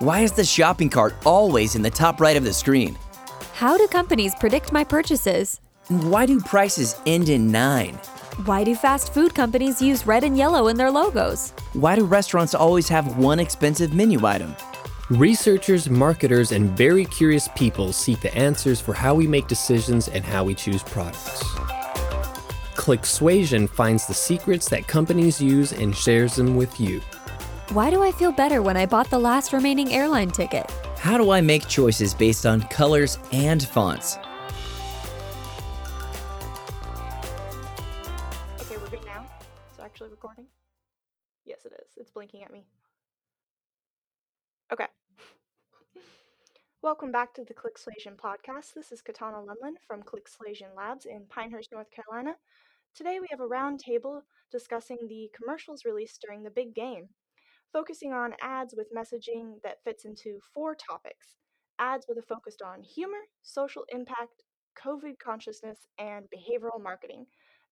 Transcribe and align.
Why 0.00 0.20
is 0.20 0.32
the 0.32 0.44
shopping 0.44 0.90
cart 0.90 1.14
always 1.24 1.76
in 1.76 1.82
the 1.82 1.90
top 1.90 2.20
right 2.20 2.36
of 2.36 2.42
the 2.42 2.52
screen? 2.52 2.98
How 3.52 3.78
do 3.78 3.86
companies 3.86 4.34
predict 4.34 4.72
my 4.72 4.82
purchases? 4.82 5.60
Why 5.86 6.26
do 6.26 6.40
prices 6.40 6.96
end 7.06 7.28
in 7.28 7.52
9? 7.52 7.94
Why 8.44 8.64
do 8.64 8.74
fast 8.74 9.14
food 9.14 9.36
companies 9.36 9.80
use 9.80 10.04
red 10.04 10.24
and 10.24 10.36
yellow 10.36 10.66
in 10.66 10.76
their 10.76 10.90
logos? 10.90 11.50
Why 11.74 11.94
do 11.94 12.06
restaurants 12.06 12.56
always 12.56 12.88
have 12.88 13.18
one 13.18 13.38
expensive 13.38 13.94
menu 13.94 14.26
item? 14.26 14.56
Researchers, 15.10 15.88
marketers, 15.88 16.50
and 16.50 16.70
very 16.70 17.04
curious 17.04 17.48
people 17.54 17.92
seek 17.92 18.20
the 18.20 18.34
answers 18.36 18.80
for 18.80 18.94
how 18.94 19.14
we 19.14 19.28
make 19.28 19.46
decisions 19.46 20.08
and 20.08 20.24
how 20.24 20.42
we 20.42 20.56
choose 20.56 20.82
products. 20.82 21.44
Clicksuasion 22.74 23.70
finds 23.70 24.08
the 24.08 24.14
secrets 24.14 24.68
that 24.70 24.88
companies 24.88 25.40
use 25.40 25.72
and 25.72 25.94
shares 25.94 26.34
them 26.34 26.56
with 26.56 26.80
you. 26.80 27.00
Why 27.70 27.88
do 27.88 28.02
I 28.02 28.12
feel 28.12 28.30
better 28.30 28.60
when 28.60 28.76
I 28.76 28.84
bought 28.84 29.08
the 29.08 29.18
last 29.18 29.54
remaining 29.54 29.94
airline 29.94 30.30
ticket? 30.30 30.70
How 30.98 31.16
do 31.16 31.30
I 31.30 31.40
make 31.40 31.66
choices 31.66 32.12
based 32.12 32.44
on 32.44 32.60
colors 32.64 33.18
and 33.32 33.66
fonts? 33.66 34.18
Okay, 38.60 38.76
we're 38.76 38.90
good 38.90 39.06
now. 39.06 39.24
It's 39.70 39.80
actually 39.82 40.10
recording. 40.10 40.44
Yes, 41.46 41.64
it 41.64 41.72
is. 41.72 41.88
It's 41.96 42.10
blinking 42.10 42.42
at 42.42 42.52
me. 42.52 42.66
Okay. 44.70 44.86
Welcome 46.82 47.12
back 47.12 47.32
to 47.32 47.44
the 47.44 47.54
Clicksuasion 47.54 48.16
podcast. 48.16 48.74
This 48.74 48.92
is 48.92 49.00
Katana 49.00 49.38
Lumlin 49.38 49.76
from 49.86 50.02
Clicksuasion 50.02 50.76
Labs 50.76 51.06
in 51.06 51.24
Pinehurst, 51.30 51.72
North 51.72 51.88
Carolina. 51.90 52.36
Today 52.94 53.20
we 53.20 53.26
have 53.30 53.40
a 53.40 53.48
roundtable 53.48 54.20
discussing 54.52 54.98
the 55.08 55.30
commercials 55.34 55.86
released 55.86 56.20
during 56.20 56.42
the 56.42 56.50
big 56.50 56.74
game, 56.74 57.08
focusing 57.74 58.12
on 58.12 58.34
ads 58.40 58.74
with 58.76 58.94
messaging 58.96 59.60
that 59.64 59.82
fits 59.84 60.04
into 60.06 60.38
four 60.54 60.74
topics 60.76 61.34
ads 61.78 62.06
with 62.08 62.18
a 62.18 62.22
focus 62.22 62.56
on 62.64 62.82
humor, 62.82 63.18
social 63.42 63.82
impact, 63.88 64.44
COVID 64.82 65.18
consciousness, 65.18 65.78
and 65.98 66.24
behavioral 66.26 66.82
marketing. 66.82 67.26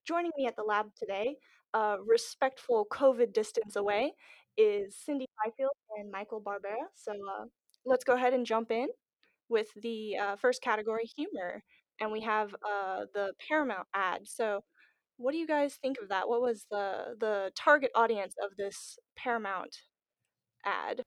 Joining 0.05 0.31
me 0.37 0.45
at 0.45 0.57
the 0.57 0.63
lab 0.63 0.87
today, 0.97 1.37
a 1.73 1.95
respectful 2.05 2.85
COVID 2.91 3.33
distance 3.33 3.77
away, 3.77 4.13
is 4.57 4.95
Cindy 4.95 5.25
Highfield 5.43 5.71
and 5.97 6.11
Michael 6.11 6.41
Barbera. 6.41 6.87
So 6.95 7.13
uh, 7.13 7.45
let's 7.85 8.03
go 8.03 8.13
ahead 8.15 8.33
and 8.33 8.45
jump 8.45 8.71
in 8.71 8.87
with 9.49 9.67
the 9.81 10.17
uh, 10.17 10.35
first 10.35 10.61
category, 10.61 11.09
humor. 11.15 11.63
And 11.99 12.11
we 12.11 12.21
have 12.21 12.53
uh, 12.55 13.05
the 13.13 13.33
Paramount 13.47 13.87
ad. 13.95 14.21
So 14.25 14.61
what 15.17 15.31
do 15.31 15.37
you 15.37 15.47
guys 15.47 15.75
think 15.75 15.97
of 16.01 16.09
that? 16.09 16.27
What 16.27 16.41
was 16.41 16.65
the 16.69 17.15
the 17.19 17.51
target 17.55 17.91
audience 17.95 18.35
of 18.43 18.57
this 18.57 18.97
Paramount 19.15 19.77
ad? 20.65 21.01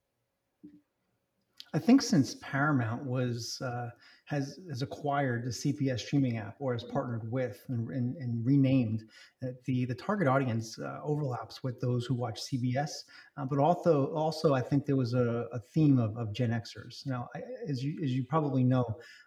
I 1.75 1.79
think 1.79 2.03
since 2.03 2.37
Paramount 2.37 3.05
was 3.05 3.61
uh, 3.61 3.91
has 4.27 4.59
has 4.69 4.83
acquired 4.83 5.45
the 5.45 5.51
CBS 5.51 6.01
streaming 6.01 6.37
app 6.37 6.57
or 6.59 6.73
has 6.73 6.83
partnered 6.83 7.31
with 7.31 7.65
and, 7.69 7.89
and, 7.91 8.17
and 8.17 8.45
renamed 8.45 9.05
that 9.41 9.65
the 9.65 9.85
the 9.85 9.95
target 9.95 10.27
audience 10.27 10.79
uh, 10.79 10.99
overlaps 11.03 11.63
with 11.63 11.81
those 11.81 12.05
who 12.05 12.15
watch 12.15 12.41
CBS, 12.41 12.91
uh, 13.37 13.45
but 13.45 13.59
also 13.59 14.13
also 14.15 14.53
I 14.53 14.61
think 14.61 14.85
there 14.85 14.97
was 14.97 15.15
a, 15.15 15.47
a 15.53 15.61
theme 15.61 15.99
of, 15.99 16.17
of 16.17 16.33
Gen 16.33 16.51
Xers. 16.51 17.07
Now, 17.07 17.29
I, 17.35 17.43
as 17.69 17.83
you 17.85 18.03
as 18.03 18.13
you 18.13 18.25
probably 18.25 18.65
know, 18.65 18.85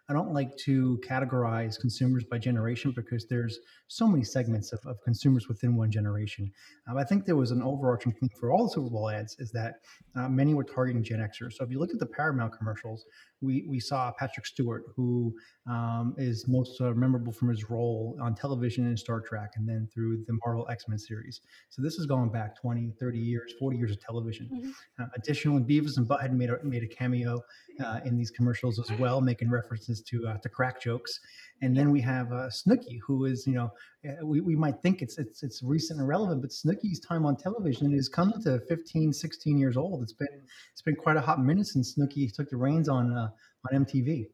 I 0.08 0.12
don't 0.12 0.34
like 0.34 0.54
to 0.58 1.00
categorize 1.06 1.80
consumers 1.80 2.24
by 2.24 2.38
generation 2.38 2.92
because 2.94 3.26
there's 3.26 3.58
so 3.88 4.06
many 4.06 4.22
segments 4.22 4.72
of, 4.72 4.80
of 4.84 5.02
consumers 5.02 5.48
within 5.48 5.76
one 5.76 5.90
generation. 5.90 6.52
Um, 6.88 6.98
I 6.98 7.04
think 7.04 7.24
there 7.24 7.36
was 7.36 7.52
an 7.52 7.62
overarching 7.62 8.12
theme 8.12 8.30
for 8.38 8.50
all 8.50 8.64
the 8.64 8.70
Super 8.70 8.90
Bowl 8.90 9.08
ads 9.08 9.36
is 9.38 9.50
that 9.52 9.76
uh, 10.14 10.28
many 10.28 10.52
were 10.52 10.64
targeting 10.64 11.02
Gen 11.02 11.20
Xers. 11.20 11.54
So 11.54 11.64
if 11.64 11.70
you 11.70 11.78
look 11.78 11.90
at 11.90 11.98
the 11.98 12.06
Paramount 12.06 12.56
commercials, 12.56 13.06
we, 13.40 13.64
we 13.68 13.80
saw 13.80 14.12
Patrick 14.12 14.46
Stewart, 14.46 14.84
who 14.96 15.34
um, 15.68 16.14
is 16.18 16.46
most 16.48 16.80
uh, 16.80 16.92
memorable 16.92 17.32
from 17.32 17.48
his 17.48 17.70
role 17.70 18.16
on 18.20 18.34
television 18.34 18.86
in 18.86 18.96
Star 18.96 19.20
Trek 19.20 19.52
and 19.56 19.68
then 19.68 19.88
through 19.92 20.24
the 20.26 20.38
Marvel 20.44 20.66
X 20.70 20.88
Men 20.88 20.98
series. 20.98 21.40
So 21.68 21.82
this 21.82 21.94
is 21.94 22.06
going 22.06 22.30
back 22.30 22.60
20, 22.60 22.92
30 22.98 23.18
years, 23.18 23.52
40 23.58 23.76
years 23.76 23.90
of 23.90 24.00
television. 24.00 24.48
Mm-hmm. 24.52 25.02
Uh, 25.02 25.06
additionally, 25.16 25.62
Beavis 25.62 25.96
and 25.96 26.06
Butthead 26.06 26.32
made 26.32 26.50
a, 26.50 26.58
made 26.64 26.82
a 26.82 26.88
cameo 26.88 27.40
uh, 27.84 28.00
in 28.04 28.16
these 28.16 28.30
commercials 28.30 28.78
as 28.78 28.90
well, 28.98 29.20
making 29.20 29.50
references 29.50 30.02
to 30.02 30.26
uh, 30.28 30.36
to 30.38 30.48
crack 30.48 30.80
jokes. 30.82 31.20
And 31.62 31.76
then 31.76 31.90
we 31.90 32.00
have 32.00 32.32
uh, 32.32 32.48
Snooki, 32.48 32.98
who 33.06 33.26
is, 33.26 33.46
you 33.46 33.54
know, 33.54 33.70
uh, 34.08 34.24
we, 34.24 34.40
we 34.40 34.56
might 34.56 34.80
think 34.82 35.02
it's, 35.02 35.18
it's 35.18 35.42
it's 35.42 35.62
recent 35.62 36.00
and 36.00 36.08
relevant, 36.08 36.40
but 36.40 36.50
Snooki's 36.50 37.00
time 37.00 37.26
on 37.26 37.36
television 37.36 37.92
is 37.92 38.08
coming 38.08 38.40
to 38.42 38.60
15, 38.60 39.12
16 39.12 39.58
years 39.58 39.76
old. 39.76 40.02
It's 40.02 40.12
been 40.12 40.28
it's 40.72 40.82
been 40.82 40.96
quite 40.96 41.16
a 41.16 41.20
hot 41.20 41.40
minute 41.40 41.66
since 41.66 41.94
Snooki 41.94 42.32
took 42.32 42.48
the 42.48 42.56
reins 42.56 42.88
on 42.88 43.12
uh, 43.12 43.28
on 43.70 43.84
MTV. 43.84 44.26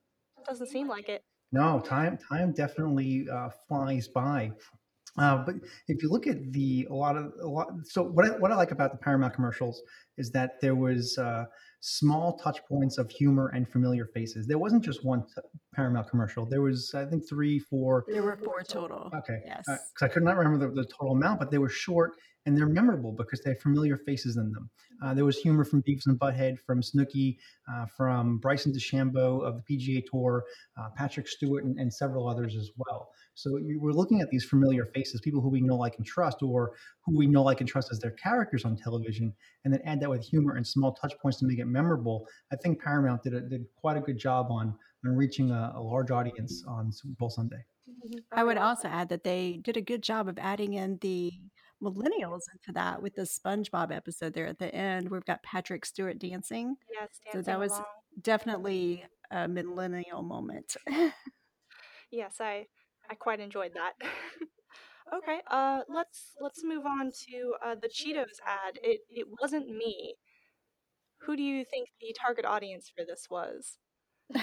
Doesn't 0.47 0.69
seem 0.69 0.89
like 0.89 1.09
it. 1.09 1.23
No, 1.53 1.81
time 1.81 2.19
time 2.29 2.53
definitely 2.53 3.27
uh, 3.33 3.49
flies 3.69 4.09
by. 4.09 4.53
Uh, 5.19 5.43
but 5.47 5.55
if 5.89 6.03
you 6.03 6.11
look 6.11 6.27
at 6.27 6.53
the 6.53 6.87
a 6.91 6.95
lot 6.95 7.17
of 7.17 7.33
a 7.43 7.47
lot, 7.47 7.69
so 7.85 8.03
what 8.03 8.27
I, 8.27 8.29
what 8.39 8.53
I 8.53 8.57
like 8.57 8.71
about 8.71 8.93
the 8.93 8.99
Paramount 8.99 9.33
commercials 9.33 9.81
is 10.19 10.31
that 10.33 10.61
there 10.61 10.75
was 10.75 11.17
uh, 11.17 11.45
small 11.81 12.37
touch 12.39 12.59
points 12.69 12.99
of 12.99 13.11
humor 13.11 13.51
and 13.55 13.67
familiar 13.67 14.07
faces. 14.13 14.47
There 14.47 14.59
wasn't 14.59 14.85
just 14.85 15.05
one 15.07 15.23
t- 15.23 15.41
Paramount 15.75 16.11
commercial. 16.11 16.45
There 16.45 16.61
was 16.61 16.93
I 16.95 17.07
think 17.07 17.27
three, 17.27 17.59
four. 17.59 18.05
There 18.09 18.23
were 18.23 18.37
four 18.37 18.63
total. 18.63 19.11
Okay, 19.17 19.39
Yes. 19.47 19.65
because 19.67 20.03
I 20.03 20.09
could 20.09 20.23
not 20.23 20.37
remember 20.37 20.67
the, 20.69 20.83
the 20.83 20.85
total 20.87 21.13
amount, 21.13 21.39
but 21.41 21.51
they 21.51 21.59
were 21.59 21.71
short 21.71 22.13
and 22.47 22.57
they're 22.57 22.67
memorable 22.67 23.13
because 23.13 23.41
they 23.43 23.51
have 23.51 23.61
familiar 23.61 23.97
faces 23.97 24.37
in 24.37 24.53
them. 24.53 24.71
Uh, 25.03 25.13
there 25.13 25.25
was 25.25 25.37
humor 25.37 25.65
from 25.65 25.83
Beavis 25.83 26.07
and 26.07 26.19
Butthead, 26.19 26.59
from 26.61 26.81
Snooki, 26.81 27.37
uh, 27.71 27.87
from 27.87 28.39
Bryson 28.39 28.73
DeChambeau 28.73 29.45
of 29.45 29.57
the 29.57 29.63
PGA 29.77 30.03
Tour, 30.11 30.45
uh, 30.79 30.89
Patrick 30.97 31.29
Stewart, 31.29 31.65
and, 31.65 31.79
and 31.79 31.93
several 31.93 32.29
others 32.29 32.57
as 32.57 32.71
well. 32.77 33.11
So 33.35 33.59
you, 33.59 33.79
we're 33.81 33.93
looking 33.93 34.23
at 34.23 34.31
these 34.31 34.45
familiar 34.45 34.87
faces, 34.87 35.21
people 35.21 35.43
who 35.43 35.51
we 35.51 35.61
know, 35.61 35.77
like, 35.77 35.99
and 35.99 36.07
trust, 36.07 36.43
or 36.43 36.73
who 37.05 37.19
we 37.19 37.27
know, 37.27 37.43
like, 37.43 37.61
and 37.61 37.69
trust 37.69 37.91
as 37.93 37.99
their 37.99 38.13
characters 38.13 38.65
on 38.65 38.77
television, 38.77 39.35
and 39.65 39.75
then 39.75 39.83
add 39.85 40.01
that 40.01 40.09
with 40.09 40.25
humor 40.25 40.55
and 40.55 40.67
small 40.67 40.95
touch 40.95 41.13
points 41.21 41.39
to 41.41 41.47
make 41.47 41.59
it 41.59 41.67
memorable. 41.67 42.27
I 42.53 42.57
think 42.57 42.81
Paramount 42.81 43.23
did, 43.23 43.35
a, 43.35 43.41
did 43.43 43.67
quite 43.77 43.99
a 43.99 44.01
good 44.01 44.19
job 44.19 44.51
on, 44.51 44.75
on 45.05 45.17
reaching 45.17 45.51
a, 45.51 45.75
a 45.77 45.83
large 45.83 46.11
audience 46.11 46.65
on 46.67 46.91
Super 46.91 47.15
Bowl 47.19 47.29
Sunday. 47.29 47.65
I 48.33 48.45
would 48.45 48.59
also 48.59 48.89
add 48.89 49.09
that 49.11 49.25
they 49.25 49.61
did 49.63 49.77
a 49.77 49.81
good 49.81 50.03
job 50.03 50.29
of 50.29 50.39
adding 50.39 50.75
in 50.75 50.99
the 51.01 51.33
millennials 51.83 52.43
into 52.53 52.73
that 52.75 53.03
with 53.03 53.15
the 53.15 53.23
SpongeBob 53.23 53.95
episode 53.95 54.33
there 54.35 54.47
at 54.47 54.59
the 54.59 54.75
end. 54.75 55.11
We've 55.11 55.25
got 55.25 55.43
Patrick 55.43 55.85
Stewart 55.85 56.19
dancing. 56.19 56.77
Yes, 56.93 57.09
So 57.33 57.43
that 57.43 57.59
was 57.59 57.73
along. 57.73 57.85
definitely 58.23 59.05
a 59.31 59.47
millennial 59.49 60.23
moment. 60.23 60.77
Yes, 62.11 62.37
I 62.41 62.67
I 63.11 63.15
quite 63.15 63.41
enjoyed 63.41 63.73
that. 63.75 63.95
okay, 65.15 65.41
uh, 65.51 65.81
let's 65.89 66.35
let's 66.41 66.63
move 66.65 66.87
on 66.87 67.11
to 67.29 67.55
uh, 67.65 67.75
the 67.75 67.89
Cheetos 67.89 68.39
ad. 68.47 68.79
It 68.83 69.01
it 69.11 69.27
wasn't 69.41 69.69
me. 69.69 70.15
Who 71.23 71.37
do 71.37 71.43
you 71.43 71.65
think 71.65 71.89
the 72.01 72.15
target 72.19 72.45
audience 72.45 72.91
for 72.95 73.05
this 73.05 73.27
was? 73.31 73.79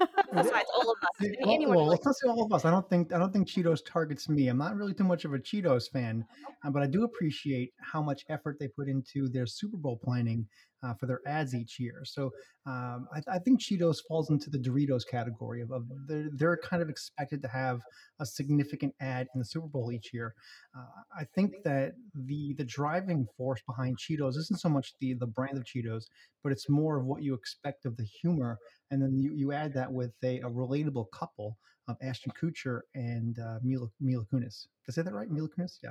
All 0.32 0.40
of 0.40 0.46
us, 0.46 1.08
See, 1.20 1.36
Well, 1.40 1.68
well, 1.70 1.86
let's 1.86 2.04
not 2.04 2.14
say 2.16 2.28
all 2.28 2.44
of 2.44 2.52
us. 2.52 2.64
I 2.64 2.70
don't 2.70 2.88
think 2.88 3.12
I 3.12 3.18
don't 3.18 3.32
think 3.32 3.48
Cheetos 3.48 3.80
targets 3.84 4.28
me. 4.28 4.48
I'm 4.48 4.58
not 4.58 4.76
really 4.76 4.92
too 4.92 5.04
much 5.04 5.24
of 5.24 5.32
a 5.32 5.38
Cheetos 5.38 5.90
fan, 5.90 6.24
uh, 6.64 6.70
but 6.70 6.82
I 6.82 6.86
do 6.86 7.04
appreciate 7.04 7.72
how 7.80 8.02
much 8.02 8.24
effort 8.28 8.58
they 8.58 8.68
put 8.68 8.88
into 8.88 9.28
their 9.28 9.46
Super 9.46 9.76
Bowl 9.76 9.96
planning 10.02 10.46
uh, 10.82 10.94
for 10.94 11.06
their 11.06 11.20
ads 11.26 11.54
each 11.54 11.78
year. 11.78 12.02
So 12.04 12.32
um, 12.66 13.06
I, 13.14 13.22
I 13.34 13.38
think 13.38 13.60
Cheetos 13.60 13.98
falls 14.06 14.30
into 14.30 14.50
the 14.50 14.58
Doritos 14.58 15.06
category 15.08 15.62
of, 15.62 15.70
of 15.70 15.84
they're, 16.06 16.28
they're 16.32 16.56
kind 16.56 16.82
of 16.82 16.88
expected 16.88 17.42
to 17.42 17.48
have 17.48 17.80
a 18.20 18.26
significant 18.26 18.94
ad 19.00 19.28
in 19.34 19.38
the 19.38 19.44
Super 19.44 19.68
Bowl 19.68 19.92
each 19.92 20.12
year. 20.12 20.34
Uh, 20.76 21.02
I 21.18 21.24
think 21.34 21.62
that 21.64 21.94
the 22.14 22.54
the 22.54 22.64
driving 22.64 23.26
force 23.36 23.62
behind 23.66 23.98
Cheetos 23.98 24.36
isn't 24.36 24.60
so 24.60 24.68
much 24.68 24.94
the 25.00 25.14
the 25.14 25.26
brand 25.26 25.56
of 25.56 25.64
Cheetos, 25.64 26.04
but 26.42 26.52
it's 26.52 26.68
more 26.68 26.98
of 26.98 27.06
what 27.06 27.22
you 27.22 27.34
expect 27.34 27.86
of 27.86 27.96
the 27.96 28.04
humor 28.04 28.58
and 28.90 29.02
then 29.02 29.18
you, 29.18 29.32
you 29.34 29.52
add 29.52 29.72
that 29.74 29.90
with 29.90 30.12
a, 30.22 30.40
a 30.40 30.50
relatable 30.50 31.06
couple 31.12 31.58
of 31.88 31.96
Ashton 32.02 32.32
Kutcher 32.40 32.80
and 32.94 33.38
uh, 33.38 33.58
Mila, 33.62 33.88
Mila 34.00 34.24
Kunis. 34.32 34.66
Did 34.84 34.90
I 34.90 34.92
say 34.92 35.02
that 35.02 35.14
right? 35.14 35.30
Mila 35.30 35.48
Kunis? 35.48 35.78
Yeah. 35.82 35.90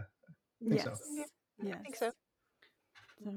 I 0.65 0.69
think 0.69 0.81
so. 0.81 0.95
yes. 1.13 1.29
Yes. 1.63 1.75
I 1.79 1.83
think 1.83 1.95
so. 1.95 2.11
So 3.23 3.31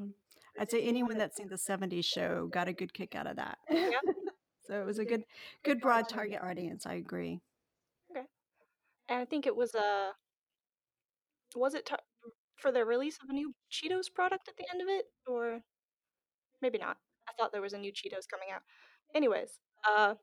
I'd 0.58 0.70
say 0.70 0.82
anyone 0.82 1.18
that's 1.18 1.36
seen 1.36 1.48
the 1.48 1.56
70s 1.56 2.04
show 2.04 2.48
got 2.52 2.68
a 2.68 2.72
good 2.72 2.92
kick 2.92 3.14
out 3.14 3.26
of 3.26 3.36
that. 3.36 3.58
Yeah. 3.70 3.90
so 4.66 4.80
it 4.80 4.84
was 4.86 4.98
a 4.98 5.04
good 5.04 5.24
good 5.64 5.80
broad 5.80 6.08
target 6.08 6.40
audience. 6.42 6.86
I 6.86 6.94
agree. 6.94 7.40
Okay. 8.10 8.26
And 9.08 9.20
I 9.20 9.24
think 9.24 9.46
it 9.46 9.54
was 9.56 9.74
a. 9.74 10.10
Was 11.56 11.74
it 11.74 11.86
ta- 11.86 11.96
for 12.56 12.70
the 12.72 12.84
release 12.84 13.18
of 13.22 13.30
a 13.30 13.32
new 13.32 13.54
Cheetos 13.70 14.12
product 14.14 14.48
at 14.48 14.56
the 14.56 14.64
end 14.72 14.82
of 14.82 14.88
it, 14.88 15.06
or 15.26 15.60
maybe 16.60 16.78
not? 16.78 16.96
I 17.28 17.32
thought 17.38 17.52
there 17.52 17.62
was 17.62 17.72
a 17.72 17.78
new 17.78 17.92
Cheetos 17.92 18.28
coming 18.30 18.48
out. 18.54 18.62
Anyways, 19.14 19.60
uh, 19.88 20.14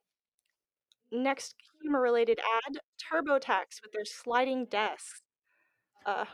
next 1.11 1.55
humor-related 1.81 2.39
ad: 2.39 2.77
TurboTax 3.11 3.81
with 3.81 3.91
their 3.93 4.05
sliding 4.05 4.65
desks. 4.65 5.21
Uh, 6.05 6.25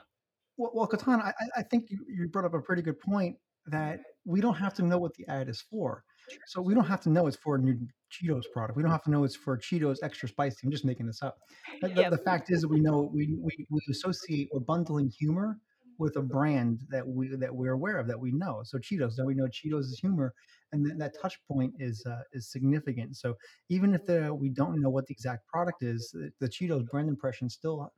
Well, 0.58 0.72
well 0.74 0.88
Katana, 0.88 1.24
I, 1.24 1.30
I- 1.30 1.60
I 1.60 1.64
think 1.64 1.90
you, 1.90 2.00
you 2.10 2.28
brought 2.28 2.46
up 2.46 2.54
a 2.54 2.60
pretty 2.62 2.82
good 2.82 3.00
point. 3.00 3.38
That 3.68 4.00
we 4.26 4.42
don't 4.42 4.56
have 4.56 4.74
to 4.76 4.84
know 4.84 4.98
what 4.98 5.14
the 5.16 5.26
ad 5.28 5.50
is 5.50 5.62
for. 5.62 6.04
So 6.48 6.62
we 6.62 6.74
don't 6.74 6.86
have 6.86 7.02
to 7.02 7.10
know 7.10 7.28
it's 7.28 7.38
for 7.38 7.56
a 7.56 7.60
new 7.60 7.78
Cheetos 8.12 8.44
product. 8.54 8.78
We 8.78 8.84
don't 8.84 8.92
have 8.92 9.04
to 9.04 9.12
know 9.12 9.24
it's 9.24 9.36
for 9.36 9.58
Cheetos 9.58 9.98
extra 10.04 10.30
spicy. 10.30 10.58
I'm 10.64 10.72
just 10.72 10.86
making 10.86 11.08
this 11.08 11.22
up. 11.22 11.38
The, 11.82 11.90
Yep. 11.90 12.12
the 12.12 12.18
fact 12.20 12.52
is 12.52 12.62
that 12.62 12.68
we 12.68 12.80
know 12.80 13.10
we, 13.14 13.36
we, 13.42 13.66
we 13.70 13.82
associate 13.90 14.50
or 14.52 14.60
bundling 14.60 15.10
humor 15.10 15.58
with 15.98 16.16
a 16.16 16.22
brand 16.22 16.80
that 16.90 17.08
we 17.08 17.36
that 17.36 17.54
we're 17.56 17.74
aware 17.74 17.98
of 17.98 18.08
that 18.08 18.20
we 18.20 18.32
know. 18.32 18.62
So 18.64 18.78
Cheetos, 18.78 19.16
then 19.16 19.26
we 19.26 19.36
know 19.36 19.46
Cheetos 19.46 19.82
is 19.82 20.00
humor, 20.00 20.34
and 20.72 20.86
then 20.86 20.98
that 20.98 21.14
touch 21.22 21.40
point 21.50 21.74
is 21.80 22.04
uh, 22.06 22.22
is 22.34 22.52
significant. 22.52 23.16
So 23.16 23.36
even 23.70 23.94
if 23.94 24.06
the, 24.06 24.34
we 24.34 24.50
don't 24.50 24.82
know 24.82 24.90
what 24.90 25.06
the 25.08 25.14
exact 25.14 25.48
product 25.48 25.84
is, 25.84 26.10
the, 26.14 26.32
the 26.40 26.50
Cheetos 26.50 26.88
brand 26.90 27.10
impression 27.10 27.50
still 27.50 27.92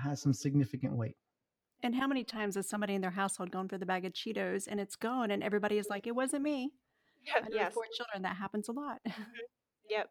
has 0.00 0.22
some 0.22 0.32
significant 0.32 0.94
weight. 0.94 1.16
And 1.82 1.94
how 1.94 2.06
many 2.06 2.24
times 2.24 2.56
has 2.56 2.68
somebody 2.68 2.94
in 2.94 3.00
their 3.00 3.10
household 3.10 3.50
gone 3.50 3.68
for 3.68 3.78
the 3.78 3.86
bag 3.86 4.04
of 4.04 4.12
Cheetos 4.12 4.66
and 4.68 4.80
it's 4.80 4.96
gone 4.96 5.30
and 5.30 5.42
everybody 5.42 5.78
is 5.78 5.86
like, 5.88 6.06
it 6.06 6.14
wasn't 6.14 6.42
me? 6.42 6.72
Yeah, 7.24 7.34
I 7.36 7.40
know 7.48 7.48
yes. 7.52 7.74
four 7.74 7.84
children, 7.96 8.22
that 8.22 8.36
happens 8.36 8.68
a 8.68 8.72
lot. 8.72 9.00
Yep. 9.90 10.10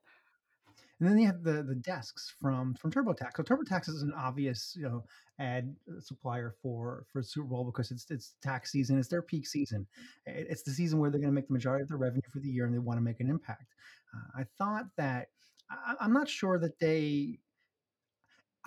And 1.00 1.08
then 1.08 1.20
you 1.20 1.28
have 1.28 1.44
the 1.44 1.62
the 1.62 1.76
desks 1.76 2.34
from 2.42 2.74
from 2.74 2.92
TurboTax. 2.92 3.38
So 3.38 3.44
TurboTax 3.44 3.88
is 3.88 4.02
an 4.02 4.14
obvious 4.18 4.76
you 4.76 4.84
know 4.84 5.04
ad 5.40 5.76
uh, 5.88 6.00
supplier 6.00 6.56
for 6.62 7.06
for 7.12 7.22
Super 7.22 7.48
Bowl 7.48 7.66
because 7.66 7.92
it's 7.92 8.10
it's 8.10 8.34
tax 8.42 8.72
season. 8.72 8.98
It's 8.98 9.08
their 9.08 9.22
peak 9.22 9.46
season. 9.46 9.86
It's 10.26 10.64
the 10.64 10.72
season 10.72 11.00
where 11.00 11.12
they're 11.12 11.20
going 11.20 11.32
to 11.32 11.36
make 11.36 11.48
the 11.48 11.54
majority 11.54 11.84
of 11.84 11.90
their 11.90 11.98
revenue 11.98 12.28
for 12.34 12.40
the 12.40 12.50
year, 12.50 12.66
and 12.66 12.74
they 12.74 12.80
want 12.80 12.98
to 12.98 13.04
make 13.04 13.20
an 13.20 13.30
impact. 13.30 13.76
Uh, 14.12 14.42
I 14.42 14.46
thought 14.58 14.86
that 14.98 15.28
I, 15.70 15.94
I'm 16.00 16.14
not 16.14 16.28
sure 16.28 16.58
that 16.60 16.80
they. 16.80 17.40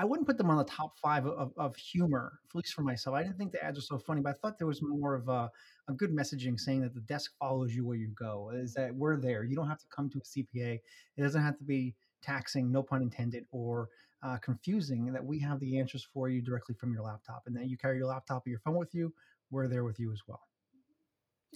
I 0.00 0.04
wouldn't 0.04 0.26
put 0.26 0.38
them 0.38 0.48
on 0.48 0.56
the 0.56 0.64
top 0.64 0.96
five 0.98 1.26
of, 1.26 1.52
of 1.58 1.76
humor, 1.76 2.40
at 2.48 2.56
least 2.56 2.72
for 2.72 2.80
myself. 2.80 3.14
I 3.14 3.22
didn't 3.22 3.36
think 3.36 3.52
the 3.52 3.62
ads 3.62 3.76
were 3.76 3.82
so 3.82 3.98
funny, 3.98 4.22
but 4.22 4.30
I 4.30 4.32
thought 4.32 4.56
there 4.56 4.66
was 4.66 4.80
more 4.80 5.14
of 5.14 5.28
a, 5.28 5.50
a 5.88 5.92
good 5.92 6.10
messaging 6.10 6.58
saying 6.58 6.80
that 6.80 6.94
the 6.94 7.02
desk 7.02 7.32
follows 7.38 7.74
you 7.74 7.84
where 7.84 7.98
you 7.98 8.08
go. 8.14 8.50
Is 8.54 8.72
that 8.74 8.94
we're 8.94 9.20
there. 9.20 9.44
You 9.44 9.54
don't 9.54 9.68
have 9.68 9.80
to 9.80 9.84
come 9.94 10.08
to 10.08 10.18
a 10.18 10.22
CPA. 10.22 10.80
It 11.18 11.22
doesn't 11.22 11.42
have 11.42 11.58
to 11.58 11.64
be 11.64 11.94
taxing, 12.22 12.72
no 12.72 12.82
pun 12.82 13.02
intended, 13.02 13.44
or 13.50 13.90
uh, 14.22 14.38
confusing. 14.38 15.12
That 15.12 15.22
we 15.22 15.38
have 15.40 15.60
the 15.60 15.78
answers 15.78 16.08
for 16.14 16.30
you 16.30 16.40
directly 16.40 16.74
from 16.76 16.94
your 16.94 17.02
laptop, 17.02 17.42
and 17.44 17.54
then 17.54 17.68
you 17.68 17.76
carry 17.76 17.98
your 17.98 18.06
laptop 18.06 18.46
or 18.46 18.48
your 18.48 18.60
phone 18.60 18.78
with 18.78 18.94
you. 18.94 19.12
We're 19.50 19.68
there 19.68 19.84
with 19.84 20.00
you 20.00 20.12
as 20.12 20.22
well. 20.26 20.40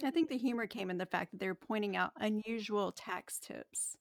I 0.03 0.11
think 0.11 0.29
the 0.29 0.37
humor 0.37 0.67
came 0.67 0.91
in 0.91 0.99
the 0.99 1.07
fact 1.07 1.31
that 1.31 1.39
they 1.39 1.47
were 1.47 1.55
pointing 1.55 1.95
out 1.95 2.11
unusual 2.19 2.91
tax 2.91 3.39
tips. 3.39 3.97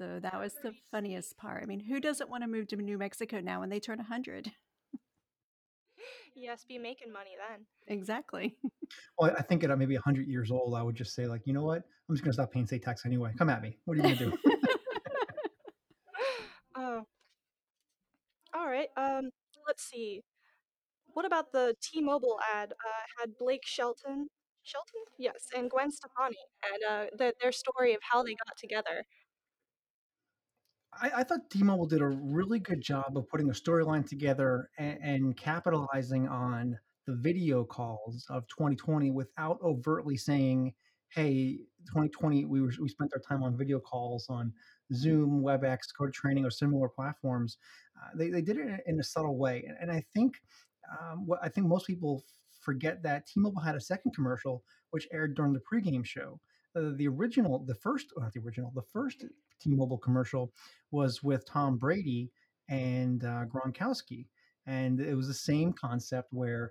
So 0.00 0.18
that 0.22 0.40
was 0.40 0.54
the 0.62 0.72
funniest 0.90 1.36
part. 1.36 1.62
I 1.62 1.66
mean, 1.66 1.80
who 1.80 2.00
doesn't 2.00 2.30
want 2.30 2.42
to 2.42 2.48
move 2.48 2.68
to 2.68 2.76
New 2.76 2.96
Mexico 2.96 3.38
now 3.40 3.60
when 3.60 3.68
they 3.68 3.80
turn 3.80 3.98
100? 3.98 4.50
Yes, 6.36 6.64
be 6.66 6.78
making 6.78 7.12
money 7.12 7.32
then. 7.36 7.66
Exactly. 7.86 8.56
Well, 9.18 9.32
I 9.38 9.42
think 9.42 9.62
at 9.62 9.78
maybe 9.78 9.94
100 9.94 10.26
years 10.26 10.50
old, 10.50 10.74
I 10.74 10.82
would 10.82 10.96
just 10.96 11.14
say, 11.14 11.26
like, 11.26 11.42
you 11.44 11.52
know 11.52 11.62
what? 11.62 11.82
I'm 12.08 12.14
just 12.14 12.24
going 12.24 12.30
to 12.30 12.34
stop 12.34 12.50
paying 12.50 12.66
state 12.66 12.82
tax 12.82 13.04
anyway. 13.04 13.32
Come 13.38 13.50
at 13.50 13.62
me. 13.62 13.76
What 13.84 13.94
are 13.94 13.96
you 13.98 14.02
going 14.02 14.16
to 14.16 14.24
do? 14.24 14.38
Oh. 16.74 17.02
All 18.54 18.66
right. 18.66 18.88
Um, 18.96 19.30
let's 19.66 19.84
see. 19.84 20.22
What 21.12 21.24
about 21.26 21.52
the 21.52 21.74
T-Mobile 21.82 22.38
ad? 22.54 22.72
Uh, 22.72 23.02
had 23.20 23.30
Blake 23.38 23.66
Shelton, 23.66 24.28
Shelton, 24.62 25.02
yes, 25.18 25.46
and 25.56 25.70
Gwen 25.70 25.90
Stefani, 25.90 26.36
and 26.64 26.82
uh, 26.90 27.06
the, 27.16 27.34
their 27.40 27.52
story 27.52 27.92
of 27.94 28.00
how 28.10 28.22
they 28.22 28.34
got 28.34 28.56
together. 28.56 29.04
I, 30.92 31.10
I 31.18 31.24
thought 31.24 31.50
T-Mobile 31.50 31.86
did 31.86 32.00
a 32.00 32.08
really 32.08 32.58
good 32.58 32.80
job 32.80 33.16
of 33.16 33.28
putting 33.28 33.48
a 33.50 33.52
storyline 33.52 34.06
together 34.06 34.70
and, 34.78 34.98
and 35.02 35.36
capitalizing 35.36 36.28
on 36.28 36.78
the 37.06 37.14
video 37.16 37.64
calls 37.64 38.26
of 38.28 38.46
2020 38.48 39.10
without 39.10 39.58
overtly 39.62 40.16
saying, 40.16 40.74
"Hey, 41.10 41.60
2020, 41.88 42.44
we 42.44 42.60
were 42.60 42.72
we 42.80 42.88
spent 42.88 43.12
our 43.14 43.20
time 43.20 43.42
on 43.42 43.56
video 43.56 43.78
calls 43.80 44.26
on 44.28 44.52
Zoom, 44.92 45.42
WebEx, 45.42 45.78
GoToMeeting, 45.98 46.44
or 46.44 46.50
similar 46.50 46.88
platforms." 46.88 47.56
Uh, 47.96 48.16
they 48.16 48.30
they 48.30 48.42
did 48.42 48.58
it 48.58 48.82
in, 48.86 49.00
a- 49.00 49.04
subtle 49.04 49.38
way, 49.38 49.64
and, 49.66 49.76
and 49.80 49.90
I 49.90 50.04
think 50.12 50.34
um, 51.00 51.26
what 51.26 51.38
I 51.42 51.48
think 51.48 51.66
most 51.66 51.86
people 51.86 52.24
forget 52.60 53.02
that 53.02 53.26
T-Mobile 53.26 53.62
had 53.62 53.74
a 53.74 53.80
second 53.80 54.12
commercial 54.14 54.62
which 54.90 55.08
aired 55.12 55.34
during 55.34 55.52
the 55.52 55.60
pregame 55.60 56.04
show. 56.04 56.40
Uh, 56.76 56.90
the 56.96 57.08
original, 57.08 57.58
the 57.66 57.74
first, 57.74 58.12
not 58.16 58.32
the 58.32 58.40
original, 58.40 58.70
the 58.74 58.82
first 58.82 59.24
T-Mobile 59.60 59.98
commercial 59.98 60.52
was 60.92 61.22
with 61.22 61.44
Tom 61.44 61.76
Brady 61.76 62.30
and 62.68 63.24
uh, 63.24 63.44
Gronkowski, 63.46 64.26
and 64.66 65.00
it 65.00 65.14
was 65.14 65.26
the 65.26 65.34
same 65.34 65.72
concept 65.72 66.28
where 66.32 66.70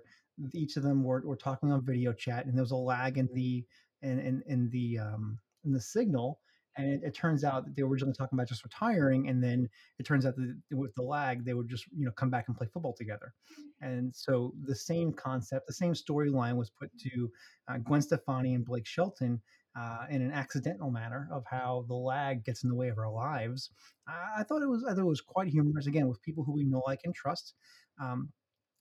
each 0.54 0.76
of 0.76 0.82
them 0.82 1.04
were, 1.04 1.22
were 1.24 1.36
talking 1.36 1.70
on 1.70 1.84
video 1.84 2.12
chat, 2.12 2.46
and 2.46 2.54
there 2.54 2.62
was 2.62 2.70
a 2.70 2.76
lag 2.76 3.18
in 3.18 3.28
the 3.34 3.64
in 4.02 4.18
in, 4.18 4.42
in 4.46 4.70
the 4.70 4.98
um, 4.98 5.38
in 5.64 5.72
the 5.72 5.80
signal. 5.80 6.40
And 6.76 6.88
it, 6.92 7.00
it 7.08 7.14
turns 7.14 7.42
out 7.42 7.64
that 7.64 7.74
they 7.74 7.82
were 7.82 7.90
originally 7.90 8.14
talking 8.14 8.38
about 8.38 8.48
just 8.48 8.64
retiring, 8.64 9.28
and 9.28 9.42
then 9.42 9.68
it 9.98 10.06
turns 10.06 10.24
out 10.24 10.36
that 10.36 10.56
with 10.70 10.94
the 10.94 11.02
lag, 11.02 11.44
they 11.44 11.52
would 11.52 11.68
just 11.68 11.84
you 11.94 12.06
know 12.06 12.12
come 12.12 12.30
back 12.30 12.48
and 12.48 12.56
play 12.56 12.68
football 12.72 12.94
together. 12.96 13.34
And 13.82 14.14
so 14.14 14.54
the 14.64 14.74
same 14.74 15.12
concept, 15.12 15.66
the 15.66 15.74
same 15.74 15.92
storyline 15.92 16.56
was 16.56 16.70
put 16.70 16.90
to 17.00 17.30
uh, 17.68 17.78
Gwen 17.78 18.00
Stefani 18.00 18.54
and 18.54 18.64
Blake 18.64 18.86
Shelton 18.86 19.42
uh, 19.78 20.06
in 20.10 20.22
an 20.22 20.32
accidental 20.32 20.90
manner 20.90 21.28
of 21.30 21.44
how 21.48 21.84
the 21.88 21.94
lag 21.94 22.44
gets 22.44 22.62
in 22.62 22.68
the 22.68 22.74
way 22.74 22.88
of 22.88 22.98
our 22.98 23.10
lives. 23.10 23.70
I, 24.08 24.40
I 24.40 24.42
thought 24.42 24.62
it 24.62 24.68
was 24.68 24.84
I 24.84 24.90
thought 24.90 25.02
it 25.02 25.04
was 25.04 25.20
quite 25.20 25.48
humorous 25.48 25.86
again 25.86 26.08
with 26.08 26.22
people 26.22 26.44
who 26.44 26.52
we 26.52 26.64
know, 26.64 26.82
like, 26.86 27.00
and 27.04 27.14
trust. 27.14 27.54
Um, 28.00 28.30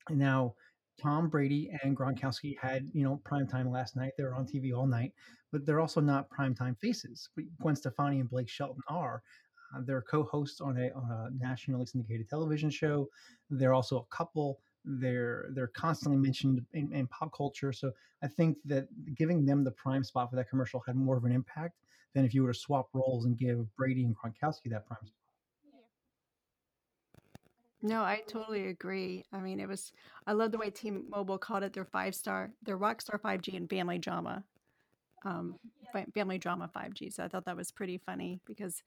now 0.09 0.56
Tom 1.01 1.30
Brady 1.30 1.71
and 1.83 1.95
Gronkowski 1.95 2.56
had 2.59 2.88
you 2.94 3.03
know 3.03 3.21
prime 3.24 3.47
time 3.47 3.69
last 3.69 3.95
night. 3.95 4.13
They 4.18 4.24
were 4.24 4.36
on 4.36 4.45
TV 4.45 4.75
all 4.75 4.88
night, 4.88 5.13
but 5.51 5.65
they're 5.65 5.80
also 5.80 6.01
not 6.01 6.30
prime 6.30 6.56
time 6.56 6.75
faces. 6.75 7.30
But 7.35 7.45
Gwen 7.62 7.75
Stefani 7.75 8.19
and 8.19 8.30
Blake 8.30 8.50
Shelton 8.50 8.81
are. 8.88 9.21
Uh, 9.75 9.81
they're 9.85 10.01
co-hosts 10.01 10.62
on 10.62 10.77
a, 10.77 10.89
on 10.94 11.12
a 11.12 11.30
nationally 11.38 11.85
syndicated 11.85 12.27
television 12.27 12.71
show. 12.71 13.07
They're 13.50 13.74
also 13.74 14.00
a 14.00 14.15
couple. 14.15 14.59
They're 14.85 15.47
they're 15.51 15.67
constantly 15.67 16.17
mentioned 16.17 16.65
in, 16.73 16.91
in 16.93 17.07
pop 17.07 17.35
culture. 17.35 17.71
So 17.73 17.91
I 18.23 18.27
think 18.27 18.57
that 18.65 18.87
giving 19.15 19.45
them 19.45 19.63
the 19.63 19.71
prime 19.71 20.03
spot 20.03 20.29
for 20.29 20.35
that 20.37 20.49
commercial 20.49 20.81
had 20.85 20.95
more 20.95 21.17
of 21.17 21.25
an 21.25 21.31
impact 21.31 21.75
than 22.13 22.25
if 22.25 22.33
you 22.33 22.43
were 22.43 22.53
to 22.53 22.59
swap 22.59 22.89
roles 22.93 23.25
and 23.25 23.37
give 23.37 23.65
Brady 23.75 24.03
and 24.03 24.15
Gronkowski 24.15 24.69
that 24.71 24.87
prime 24.87 24.99
spot. 25.05 25.13
No, 27.81 28.01
I 28.01 28.21
totally 28.27 28.67
agree. 28.67 29.23
I 29.31 29.39
mean, 29.39 29.59
it 29.59 29.67
was, 29.67 29.93
I 30.27 30.33
love 30.33 30.51
the 30.51 30.57
way 30.57 30.69
T-Mobile 30.69 31.37
called 31.37 31.63
it 31.63 31.71
their 31.71 31.85
five 31.85 32.13
star, 32.13 32.51
their 32.63 32.75
rock 32.75 32.99
star 33.01 33.19
5G 33.19 33.55
and 33.55 33.69
family 33.69 33.97
drama, 33.97 34.43
um, 35.23 35.55
family 36.13 36.37
drama 36.37 36.69
5G. 36.75 37.13
So 37.13 37.23
I 37.23 37.29
thought 37.29 37.45
that 37.45 37.55
was 37.55 37.71
pretty 37.71 37.97
funny 38.05 38.41
because 38.45 38.83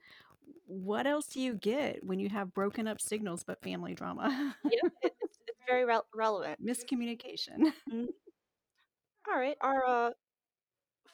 what 0.66 1.06
else 1.06 1.26
do 1.26 1.40
you 1.40 1.54
get 1.54 2.04
when 2.04 2.18
you 2.18 2.28
have 2.28 2.52
broken 2.52 2.86
up 2.86 3.00
signals 3.00 3.44
but 3.44 3.62
family 3.62 3.94
drama? 3.94 4.54
Yep, 4.64 4.72
it, 4.82 4.90
it's, 5.02 5.16
it's 5.21 5.21
very 5.68 5.84
rel 5.84 6.06
relevant. 6.14 6.64
Miscommunication. 6.64 7.72
All 9.28 9.38
right, 9.38 9.56
our 9.60 9.86
uh, 9.86 10.10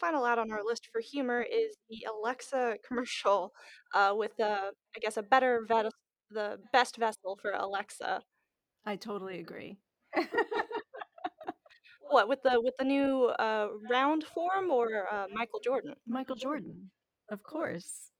final 0.00 0.26
ad 0.26 0.38
on 0.38 0.50
our 0.50 0.64
list 0.64 0.88
for 0.92 1.00
humor 1.00 1.42
is 1.42 1.76
the 1.90 2.06
Alexa 2.10 2.76
commercial 2.86 3.52
uh, 3.94 4.12
with 4.16 4.32
uh, 4.40 4.70
I 4.96 4.98
guess 5.00 5.16
a 5.16 5.22
better 5.22 5.64
ves- 5.68 5.92
the 6.30 6.58
best 6.72 6.96
vessel 6.96 7.38
for 7.40 7.52
Alexa. 7.52 8.22
I 8.86 8.96
totally 8.96 9.40
agree. 9.40 9.78
What 12.10 12.28
with 12.28 12.42
the 12.42 12.60
with 12.62 12.74
the 12.78 12.84
new 12.84 13.26
uh, 13.38 13.68
round 13.90 14.24
form 14.24 14.70
or 14.70 14.88
uh, 15.12 15.26
Michael 15.32 15.60
Jordan? 15.62 15.94
Michael 16.06 16.36
Jordan, 16.36 16.90
of 17.30 17.42
course. 17.42 18.10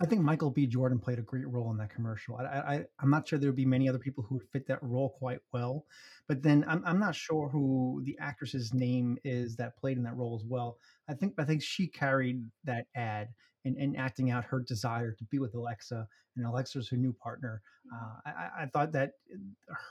I 0.00 0.06
think 0.06 0.20
Michael 0.20 0.50
B. 0.50 0.66
Jordan 0.66 0.98
played 0.98 1.18
a 1.18 1.22
great 1.22 1.48
role 1.48 1.70
in 1.70 1.78
that 1.78 1.90
commercial. 1.90 2.36
I, 2.36 2.44
I, 2.44 2.84
I'm 3.00 3.08
not 3.10 3.26
sure 3.26 3.38
there 3.38 3.48
would 3.48 3.56
be 3.56 3.64
many 3.64 3.88
other 3.88 3.98
people 3.98 4.24
who 4.24 4.36
would 4.36 4.48
fit 4.52 4.66
that 4.68 4.82
role 4.82 5.16
quite 5.18 5.38
well. 5.52 5.86
But 6.28 6.42
then 6.42 6.64
I'm, 6.68 6.82
I'm 6.84 7.00
not 7.00 7.14
sure 7.14 7.48
who 7.48 8.02
the 8.04 8.16
actress's 8.20 8.74
name 8.74 9.16
is 9.24 9.56
that 9.56 9.76
played 9.78 9.96
in 9.96 10.02
that 10.04 10.16
role 10.16 10.38
as 10.38 10.44
well. 10.46 10.78
I 11.08 11.14
think 11.14 11.34
I 11.38 11.44
think 11.44 11.62
she 11.62 11.86
carried 11.86 12.42
that 12.64 12.86
ad 12.94 13.28
and, 13.64 13.76
and 13.78 13.96
acting 13.96 14.30
out 14.30 14.44
her 14.44 14.60
desire 14.60 15.12
to 15.12 15.24
be 15.24 15.38
with 15.38 15.54
Alexa, 15.54 16.06
and 16.36 16.46
Alexa's 16.46 16.88
her 16.90 16.96
new 16.96 17.12
partner. 17.14 17.62
Uh, 17.92 18.20
I, 18.26 18.62
I- 18.62 18.66
thought 18.66 18.92
that 18.92 19.12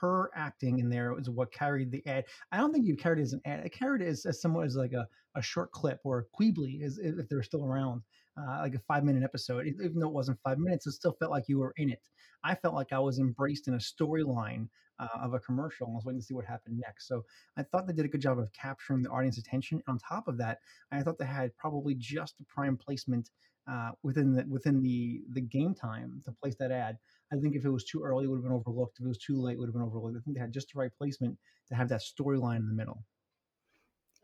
her 0.00 0.30
acting 0.34 0.78
in 0.78 0.88
there 0.88 1.14
was 1.14 1.28
what 1.28 1.52
carried 1.52 1.90
the 1.90 2.06
ad. 2.06 2.24
I 2.52 2.58
don't 2.58 2.72
think 2.72 2.86
you 2.86 2.96
carried 2.96 3.18
it 3.18 3.22
as 3.22 3.32
an 3.32 3.40
ad. 3.44 3.62
I 3.64 3.68
carried 3.68 4.02
it 4.02 4.08
as, 4.08 4.24
as 4.24 4.40
somewhat 4.40 4.66
as 4.66 4.76
like 4.76 4.92
a, 4.92 5.08
a 5.34 5.42
short 5.42 5.72
clip 5.72 6.00
or 6.04 6.18
a 6.20 6.42
Quibi, 6.42 6.82
as 6.82 6.98
if 6.98 7.28
they're 7.28 7.42
still 7.42 7.64
around 7.64 8.02
uh, 8.38 8.58
like 8.60 8.74
a 8.74 8.80
five 8.80 9.04
minute 9.04 9.22
episode. 9.22 9.66
Even 9.66 9.98
though 9.98 10.08
it 10.08 10.14
wasn't 10.14 10.38
five 10.42 10.58
minutes, 10.58 10.86
it 10.86 10.92
still 10.92 11.16
felt 11.18 11.30
like 11.30 11.44
you 11.48 11.58
were 11.58 11.72
in 11.76 11.90
it. 11.90 12.02
I 12.44 12.54
felt 12.54 12.74
like 12.74 12.92
I 12.92 12.98
was 12.98 13.18
embraced 13.18 13.68
in 13.68 13.74
a 13.74 13.78
storyline 13.78 14.68
uh, 14.98 15.08
of 15.22 15.34
a 15.34 15.40
commercial 15.40 15.86
and 15.86 15.94
I 15.94 15.96
was 15.96 16.04
waiting 16.04 16.20
to 16.20 16.26
see 16.26 16.34
what 16.34 16.44
happened 16.44 16.80
next. 16.84 17.08
So 17.08 17.24
I 17.56 17.62
thought 17.62 17.86
they 17.86 17.92
did 17.92 18.04
a 18.04 18.08
good 18.08 18.20
job 18.20 18.38
of 18.38 18.52
capturing 18.52 19.02
the 19.02 19.10
audience 19.10 19.38
attention. 19.38 19.82
On 19.88 19.98
top 19.98 20.28
of 20.28 20.38
that, 20.38 20.58
I 20.92 21.02
thought 21.02 21.18
they 21.18 21.26
had 21.26 21.56
probably 21.56 21.94
just 21.94 22.38
the 22.38 22.44
prime 22.44 22.76
placement 22.76 23.30
uh, 23.68 23.90
within 24.02 24.32
the 24.32 24.44
within 24.48 24.80
the 24.80 25.22
the 25.32 25.40
game 25.40 25.74
time 25.74 26.22
to 26.24 26.32
place 26.32 26.54
that 26.60 26.70
ad. 26.70 26.98
I 27.32 27.36
think 27.36 27.56
if 27.56 27.64
it 27.64 27.70
was 27.70 27.84
too 27.84 28.02
early, 28.04 28.24
it 28.24 28.28
would 28.28 28.36
have 28.36 28.44
been 28.44 28.52
overlooked. 28.52 28.98
If 29.00 29.04
it 29.04 29.08
was 29.08 29.18
too 29.18 29.40
late, 29.40 29.54
it 29.54 29.58
would 29.58 29.66
have 29.66 29.74
been 29.74 29.82
overlooked. 29.82 30.16
I 30.16 30.20
think 30.20 30.36
they 30.36 30.40
had 30.40 30.52
just 30.52 30.72
the 30.72 30.78
right 30.78 30.92
placement 30.96 31.36
to 31.68 31.74
have 31.74 31.88
that 31.88 32.00
storyline 32.00 32.58
in 32.58 32.68
the 32.68 32.74
middle. 32.74 33.02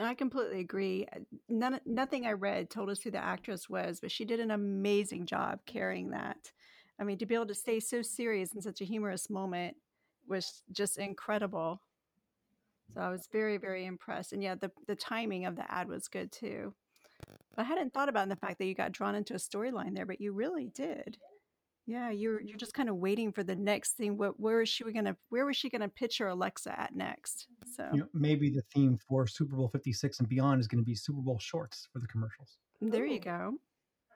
And 0.03 0.09
I 0.09 0.15
completely 0.15 0.59
agree. 0.59 1.07
Uh, 1.15 1.21
none, 1.49 1.79
nothing 1.87 2.27
I 2.27 2.33
read 2.33 2.71
told 2.71 2.91
us 2.91 3.01
who 3.01 3.13
the 3.13 3.23
actress 3.23 3.71
was, 3.71 4.01
but 4.01 4.11
she 4.11 4.25
did 4.25 4.41
an 4.41 4.51
amazing 4.51 5.27
job 5.27 5.61
carrying 5.65 6.11
that. 6.11 6.51
I 6.99 7.05
mean, 7.05 7.19
to 7.19 7.27
be 7.27 7.37
able 7.37 7.47
to 7.47 7.55
stay 7.55 7.79
so 7.79 8.03
serious 8.03 8.53
in 8.53 8.61
such 8.61 8.81
a 8.81 8.85
humorous 8.85 9.31
moment 9.31 9.77
was 10.27 10.65
just 10.73 10.99
incredible. 10.99 11.83
So 12.93 13.01
I 13.01 13.11
was 13.11 13.29
very, 13.31 13.59
very 13.59 13.87
impressed. 13.87 14.33
And 14.33 14.43
yeah, 14.43 14.57
the, 14.57 14.73
the 14.89 14.97
timing 14.97 15.47
of 15.47 15.55
the 15.55 15.73
ad 15.73 15.87
was 15.87 16.09
good 16.09 16.33
too. 16.33 16.75
I 17.57 17.63
hadn't 17.63 17.95
thought 17.95 18.09
about 18.09 18.29
the 18.29 18.35
fact 18.35 18.59
that 18.59 18.67
you 18.67 18.75
got 18.75 18.91
drawn 18.91 19.15
into 19.15 19.35
a 19.35 19.37
storyline 19.37 19.95
there, 19.95 20.07
but 20.07 20.21
you 20.21 20.33
really 20.33 20.67
did. 20.67 21.17
Yeah, 21.87 22.11
you're 22.11 22.41
you're 22.41 22.57
just 22.57 22.75
kind 22.75 22.89
of 22.89 22.97
waiting 22.97 23.33
for 23.33 23.43
the 23.43 23.57
next 23.57 23.93
thing. 23.97 24.17
What 24.17 24.39
where 24.39 24.61
is 24.63 24.69
she 24.69 24.85
gonna 24.93 25.17
where 25.31 25.45
was 25.47 25.57
she 25.57 25.69
gonna 25.69 25.89
pitch 25.89 26.19
her 26.19 26.29
Alexa 26.29 26.79
at 26.79 26.95
next? 26.95 27.49
So 27.77 27.89
You 27.93 28.01
know, 28.01 28.09
maybe 28.15 28.51
the 28.51 28.63
theme 28.73 28.99
for 29.09 29.27
Super 29.27 29.57
Bowl 29.57 29.69
56 29.69 30.21
and 30.21 30.29
beyond 30.29 30.61
is 30.61 30.69
going 30.69 30.83
to 30.83 30.85
be 30.87 30.95
Super 30.95 31.21
Bowl 31.21 31.39
shorts 31.41 31.89
for 31.93 31.99
the 31.99 32.07
commercials. 32.07 32.59
there 32.81 33.07
you 33.07 33.19
go. 33.19 33.55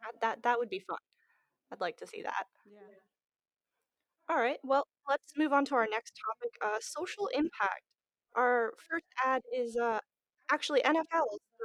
that 0.02 0.20
that 0.20 0.42
that 0.44 0.58
would 0.58 0.70
be 0.70 0.78
fun. 0.80 0.98
I'd 1.72 1.80
like 1.80 1.96
to 1.96 2.06
see 2.06 2.22
that. 2.22 2.46
Yeah. 2.72 2.78
All 4.28 4.36
right, 4.36 4.58
well, 4.64 4.86
let's 5.08 5.32
move 5.36 5.52
on 5.52 5.64
to 5.66 5.74
our 5.76 5.86
next 5.88 6.12
topic, 6.26 6.52
uh, 6.64 6.78
social 6.80 7.28
impact. 7.28 7.82
Our 8.34 8.74
first 8.90 9.04
ad 9.24 9.42
is 9.56 9.76
uh, 9.76 10.00
actually 10.52 10.82
NFL. 10.82 10.98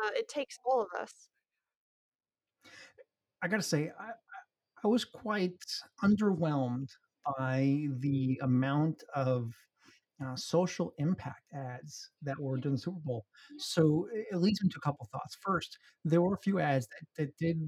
uh, 0.05 0.09
It 0.15 0.27
Takes 0.29 0.57
All 0.63 0.79
of 0.81 0.87
Us. 0.99 1.11
I 3.41 3.47
got 3.47 3.57
to 3.57 3.63
say, 3.63 3.91
I, 3.99 4.11
I 4.83 4.87
was 4.87 5.05
quite 5.05 5.63
underwhelmed 6.03 6.89
by 7.37 7.87
the 7.99 8.39
amount 8.41 9.03
of 9.15 9.51
uh, 10.23 10.35
social 10.35 10.93
impact 10.97 11.41
ads 11.53 12.09
that 12.21 12.39
were 12.39 12.57
during 12.57 12.75
the 12.75 12.81
Super 12.81 12.99
Bowl. 13.03 13.25
So 13.57 14.07
it 14.11 14.37
leads 14.37 14.61
me 14.63 14.69
to 14.69 14.77
a 14.77 14.81
couple 14.81 15.07
thoughts. 15.11 15.37
First, 15.41 15.77
there 16.05 16.21
were 16.21 16.33
a 16.33 16.41
few 16.41 16.59
ads 16.59 16.87
that, 16.87 17.23
that 17.23 17.37
did 17.37 17.59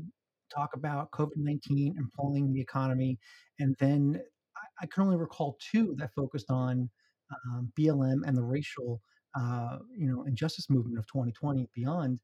talk 0.54 0.72
about 0.76 1.12
COVID 1.12 1.38
19 1.38 1.96
and 1.98 2.12
pulling 2.12 2.54
the 2.54 2.62
economy. 2.62 3.18
And 3.60 3.76
then 3.80 4.22
I, 4.56 4.84
I 4.84 4.88
can 4.88 5.04
only 5.04 5.18
recall 5.18 5.58
two 5.72 5.96
that 5.98 6.14
focused 6.16 6.50
on 6.50 6.90
um, 7.48 7.72
BLM 7.80 8.22
and 8.26 8.38
the 8.38 8.44
racial 8.44 9.02
uh, 9.36 9.80
you 9.96 10.08
know, 10.08 10.24
injustice 10.24 10.70
movement 10.70 11.00
of 11.00 11.08
2020 11.08 11.68
beyond. 11.74 12.20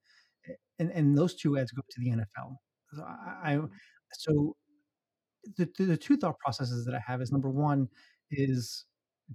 And, 0.77 0.91
and 0.91 1.17
those 1.17 1.35
two 1.35 1.57
ads 1.57 1.71
go 1.71 1.81
to 1.89 2.01
the 2.01 2.11
NFL. 2.11 2.55
So 2.93 3.03
I, 3.03 3.53
I 3.53 3.59
so 4.13 4.55
the, 5.57 5.69
the 5.77 5.85
the 5.85 5.97
two 5.97 6.17
thought 6.17 6.39
processes 6.39 6.85
that 6.85 6.95
I 6.95 7.01
have 7.05 7.21
is 7.21 7.31
number 7.31 7.49
one 7.49 7.87
is 8.31 8.85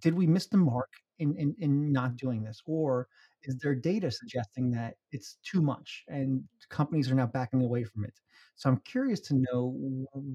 did 0.01 0.15
we 0.15 0.27
miss 0.27 0.47
the 0.47 0.57
mark 0.57 0.91
in, 1.19 1.37
in 1.37 1.55
in 1.59 1.93
not 1.93 2.17
doing 2.17 2.43
this, 2.43 2.61
or 2.67 3.09
is 3.45 3.59
there 3.59 3.75
data 3.75 4.11
suggesting 4.11 4.71
that 4.73 4.95
it's 5.13 5.39
too 5.45 5.61
much 5.61 6.05
and 6.09 6.43
companies 6.71 7.11
are 7.11 7.15
now 7.15 7.27
backing 7.27 7.63
away 7.63 7.85
from 7.85 8.05
it? 8.05 8.15
So 8.57 8.71
I'm 8.71 8.81
curious 8.85 9.21
to 9.21 9.35
know 9.35 9.77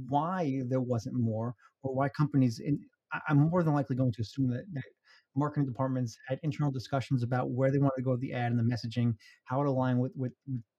why 0.10 0.62
there 0.68 0.82
wasn't 0.82 1.16
more, 1.16 1.56
or 1.84 1.94
why 1.94 2.10
companies. 2.10 2.60
In, 2.60 2.80
I'm 3.28 3.50
more 3.50 3.64
than 3.64 3.74
likely 3.74 3.96
going 3.96 4.12
to 4.12 4.22
assume 4.22 4.50
that, 4.52 4.66
that 4.74 4.84
marketing 5.36 5.66
departments 5.66 6.18
had 6.28 6.40
internal 6.44 6.72
discussions 6.72 7.24
about 7.24 7.50
where 7.50 7.72
they 7.72 7.80
wanted 7.80 7.98
to 7.98 8.04
go 8.04 8.12
with 8.12 8.22
the 8.22 8.34
ad 8.34 8.52
and 8.52 8.60
the 8.60 8.64
messaging, 8.64 9.16
how 9.46 9.62
it 9.62 9.68
aligned 9.68 10.00
with 10.00 10.12
with, 10.16 10.34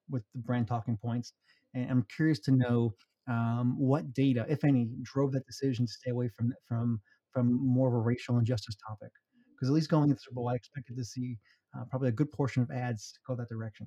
with 0.09 0.23
the 0.35 0.41
brand 0.41 0.69
talking 0.69 0.97
points. 0.97 1.33
And 1.75 1.91
I'm 1.91 2.07
curious 2.15 2.39
to 2.41 2.53
know 2.53 2.95
um, 3.31 3.77
what 3.79 4.13
data, 4.13 4.45
if 4.49 4.65
any, 4.65 4.89
drove 5.03 5.33
that 5.33 5.47
decision 5.47 5.87
to 5.87 5.93
stay 5.93 6.11
away 6.11 6.29
from 6.37 6.53
from 6.67 7.01
from 7.33 7.67
more 7.67 7.89
of 7.89 7.95
a 7.95 7.99
racial 7.99 8.39
injustice 8.39 8.77
topic? 8.87 9.13
Because 9.55 9.71
at 9.71 9.75
least 9.75 9.89
going 9.89 10.11
into 10.11 10.21
Super 10.21 10.35
Bowl, 10.35 10.49
I 10.49 10.57
expected 10.57 10.97
to 10.97 11.05
see 11.05 11.39
uh, 11.77 11.85
probably 11.91 12.09
a 12.09 12.13
good 12.13 12.33
portion 12.33 12.63
of 12.63 12.71
ads 12.71 13.15
go 13.27 13.37
that 13.37 13.49
direction. 13.49 13.87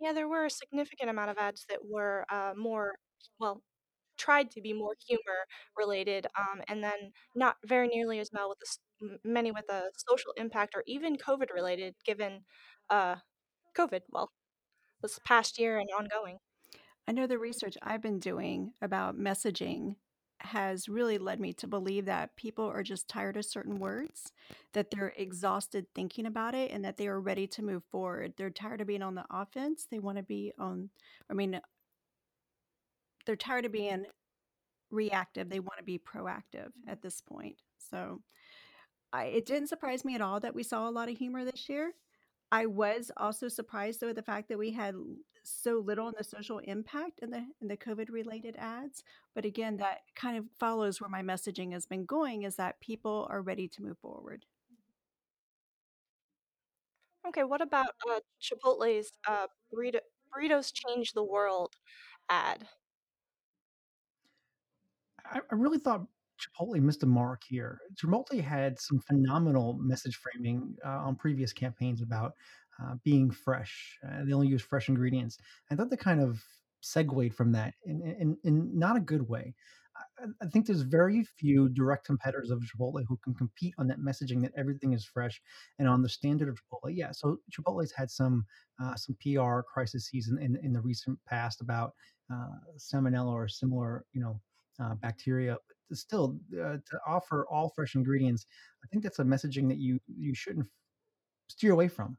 Yeah, 0.00 0.12
there 0.12 0.28
were 0.28 0.44
a 0.44 0.50
significant 0.50 1.10
amount 1.10 1.30
of 1.30 1.38
ads 1.38 1.64
that 1.68 1.78
were 1.82 2.26
uh, 2.30 2.52
more, 2.56 2.94
well, 3.40 3.62
tried 4.18 4.50
to 4.50 4.60
be 4.60 4.72
more 4.72 4.94
humor 5.06 5.46
related, 5.76 6.26
um, 6.38 6.62
and 6.68 6.84
then 6.84 7.12
not 7.34 7.56
very 7.64 7.88
nearly 7.88 8.18
as 8.18 8.30
well 8.32 8.48
with 8.48 8.58
the, 8.60 9.18
many 9.24 9.50
with 9.52 9.68
a 9.70 9.90
social 10.08 10.32
impact 10.36 10.74
or 10.76 10.84
even 10.86 11.16
COVID 11.16 11.48
related, 11.54 11.94
given 12.04 12.42
uh, 12.90 13.16
COVID, 13.76 14.02
well, 14.10 14.30
this 15.02 15.18
past 15.26 15.58
year 15.58 15.78
and 15.78 15.88
ongoing. 15.98 16.38
I 17.08 17.12
know 17.12 17.26
the 17.26 17.38
research 17.38 17.76
I've 17.82 18.02
been 18.02 18.18
doing 18.18 18.72
about 18.82 19.18
messaging 19.18 19.96
has 20.40 20.88
really 20.88 21.18
led 21.18 21.40
me 21.40 21.52
to 21.54 21.66
believe 21.66 22.04
that 22.06 22.36
people 22.36 22.66
are 22.66 22.82
just 22.82 23.08
tired 23.08 23.36
of 23.36 23.44
certain 23.44 23.78
words, 23.78 24.32
that 24.74 24.90
they're 24.90 25.14
exhausted 25.16 25.86
thinking 25.94 26.26
about 26.26 26.54
it, 26.54 26.70
and 26.72 26.84
that 26.84 26.96
they 26.96 27.08
are 27.08 27.20
ready 27.20 27.46
to 27.46 27.62
move 27.62 27.82
forward. 27.90 28.34
They're 28.36 28.50
tired 28.50 28.80
of 28.80 28.86
being 28.86 29.02
on 29.02 29.14
the 29.14 29.24
offense. 29.30 29.86
They 29.90 29.98
want 29.98 30.18
to 30.18 30.22
be 30.22 30.52
on, 30.58 30.90
I 31.30 31.34
mean, 31.34 31.60
they're 33.24 33.36
tired 33.36 33.64
of 33.64 33.72
being 33.72 34.04
reactive. 34.90 35.48
They 35.48 35.60
want 35.60 35.78
to 35.78 35.84
be 35.84 35.98
proactive 35.98 36.70
at 36.86 37.02
this 37.02 37.20
point. 37.20 37.56
So 37.78 38.20
I, 39.12 39.24
it 39.24 39.46
didn't 39.46 39.68
surprise 39.68 40.04
me 40.04 40.14
at 40.14 40.20
all 40.20 40.40
that 40.40 40.54
we 40.54 40.62
saw 40.62 40.88
a 40.88 40.90
lot 40.90 41.08
of 41.08 41.16
humor 41.16 41.44
this 41.44 41.68
year. 41.68 41.92
I 42.52 42.66
was 42.66 43.10
also 43.16 43.48
surprised 43.48 44.00
though 44.00 44.10
at 44.10 44.16
the 44.16 44.22
fact 44.22 44.48
that 44.48 44.58
we 44.58 44.70
had 44.70 44.94
so 45.46 45.82
little 45.84 46.08
in 46.08 46.14
the 46.16 46.24
social 46.24 46.58
impact 46.58 47.20
in 47.20 47.30
the 47.30 47.44
in 47.60 47.68
the 47.68 47.76
COVID 47.76 48.10
related 48.10 48.56
ads. 48.58 49.04
But 49.34 49.44
again, 49.44 49.76
that 49.78 49.98
kind 50.14 50.36
of 50.36 50.44
follows 50.58 51.00
where 51.00 51.10
my 51.10 51.22
messaging 51.22 51.72
has 51.72 51.86
been 51.86 52.04
going 52.04 52.42
is 52.42 52.56
that 52.56 52.80
people 52.80 53.26
are 53.30 53.42
ready 53.42 53.68
to 53.68 53.82
move 53.82 53.98
forward. 53.98 54.44
Okay, 57.28 57.44
what 57.44 57.60
about 57.60 57.88
uh, 58.08 58.20
Chipotle's 58.40 59.10
uh, 59.28 59.46
burrito, 59.72 59.98
Burritos 60.32 60.72
Change 60.72 61.12
the 61.12 61.24
World 61.24 61.74
ad? 62.28 62.66
I, 65.32 65.40
I 65.50 65.54
really 65.54 65.78
thought 65.78 66.06
Chipotle 66.38 66.80
missed 66.80 67.02
a 67.02 67.06
mark 67.06 67.42
here. 67.48 67.80
Chipotle 67.94 68.40
had 68.40 68.78
some 68.78 69.00
phenomenal 69.00 69.78
message 69.80 70.16
framing 70.16 70.76
uh, 70.84 70.88
on 70.88 71.16
previous 71.16 71.52
campaigns 71.52 72.02
about 72.02 72.34
uh, 72.82 72.94
being 73.04 73.30
fresh. 73.30 73.98
Uh, 74.06 74.24
they 74.24 74.32
only 74.32 74.48
use 74.48 74.62
fresh 74.62 74.88
ingredients. 74.88 75.38
I 75.70 75.74
thought 75.74 75.90
they 75.90 75.96
kind 75.96 76.20
of 76.20 76.42
segued 76.80 77.34
from 77.34 77.52
that 77.52 77.74
in, 77.84 78.02
in, 78.20 78.36
in 78.44 78.78
not 78.78 78.96
a 78.96 79.00
good 79.00 79.28
way. 79.28 79.54
I, 80.18 80.26
I 80.42 80.46
think 80.46 80.66
there's 80.66 80.82
very 80.82 81.24
few 81.24 81.68
direct 81.68 82.06
competitors 82.06 82.50
of 82.50 82.62
Chipotle 82.62 83.04
who 83.06 83.18
can 83.24 83.34
compete 83.34 83.74
on 83.78 83.86
that 83.88 84.00
messaging 84.00 84.42
that 84.42 84.52
everything 84.56 84.92
is 84.92 85.04
fresh 85.04 85.40
and 85.78 85.88
on 85.88 86.02
the 86.02 86.08
standard 86.08 86.48
of 86.48 86.56
Chipotle. 86.56 86.92
Yeah, 86.92 87.12
so 87.12 87.38
Chipotle's 87.50 87.92
had 87.92 88.10
some 88.10 88.44
uh, 88.82 88.94
some 88.94 89.16
PR 89.22 89.60
crises 89.60 90.10
in, 90.12 90.38
in 90.38 90.56
in 90.62 90.72
the 90.72 90.80
recent 90.80 91.18
past 91.26 91.60
about 91.60 91.92
uh, 92.32 92.58
salmonella 92.78 93.32
or 93.32 93.48
similar, 93.48 94.04
you 94.12 94.20
know, 94.20 94.40
uh, 94.82 94.94
bacteria. 94.96 95.56
Still, 95.92 96.36
uh, 96.54 96.78
to 96.90 97.00
offer 97.06 97.46
all 97.48 97.70
fresh 97.70 97.94
ingredients, 97.94 98.44
I 98.84 98.88
think 98.88 99.04
that's 99.04 99.20
a 99.20 99.24
messaging 99.24 99.68
that 99.68 99.78
you 99.78 100.00
you 100.06 100.34
shouldn't 100.34 100.66
steer 101.48 101.72
away 101.72 101.88
from 101.88 102.18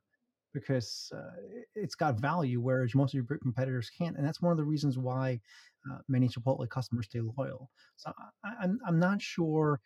because 0.62 1.12
uh, 1.16 1.32
it's 1.76 1.96
got 1.96 2.20
value, 2.20 2.60
whereas 2.60 2.96
most 2.96 3.14
of 3.14 3.16
your 3.16 3.40
competitors 3.40 3.90
can't. 3.90 4.18
And 4.18 4.26
that's 4.26 4.42
one 4.42 4.52
of 4.52 4.58
the 4.58 4.64
reasons 4.64 4.98
why 4.98 5.40
uh, 5.90 6.00
many 6.08 6.28
Chipotle 6.28 6.70
customers 6.70 7.06
stay 7.06 7.20
loyal. 7.38 7.70
So 7.96 8.12
I, 8.44 8.64
I'm 8.64 8.80
I'm 8.88 9.00
not 9.00 9.22
sure 9.22 9.80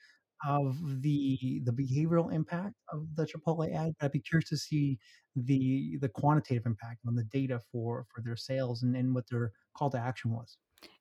of 0.45 0.77
the 1.01 1.61
the 1.65 1.71
behavioral 1.71 2.33
impact 2.33 2.75
of 2.91 3.05
the 3.15 3.25
Chipotle 3.25 3.73
ad, 3.73 3.93
but 3.99 4.05
I'd 4.05 4.11
be 4.11 4.19
curious 4.19 4.49
to 4.49 4.57
see 4.57 4.97
the 5.35 5.97
the 6.01 6.09
quantitative 6.09 6.65
impact 6.65 6.99
on 7.07 7.15
the 7.15 7.23
data 7.25 7.59
for 7.71 8.05
for 8.13 8.21
their 8.21 8.35
sales 8.35 8.83
and, 8.83 8.95
and 8.95 9.13
what 9.13 9.25
their 9.29 9.51
call 9.77 9.89
to 9.91 9.99
action 9.99 10.31
was. 10.31 10.57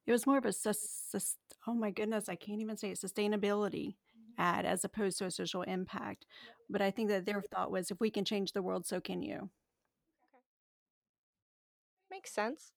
It 0.07 0.13
was 0.13 0.27
more 0.27 0.39
of 0.39 0.45
a 0.45 0.53
oh 1.67 1.75
my 1.75 1.91
goodness, 1.91 2.29
I 2.29 2.35
can't 2.35 2.61
even 2.61 2.77
say 2.77 2.91
it, 2.91 3.01
sustainability 3.01 3.95
ad 4.39 4.65
as 4.65 4.85
opposed 4.85 5.19
to 5.19 5.27
a 5.27 5.31
social 5.31 5.63
impact. 5.63 6.27
But 6.69 6.83
I 6.83 6.91
think 6.91 7.09
that 7.09 7.27
their 7.27 7.43
thought 7.43 7.71
was 7.71 7.91
if 7.91 8.01
we 8.01 8.11
can 8.11 8.25
change 8.25 8.53
the 8.53 8.63
world, 8.63 8.87
so 8.87 9.01
can 9.01 9.23
you. 9.23 9.51
Makes 12.11 12.33
sense. 12.33 12.73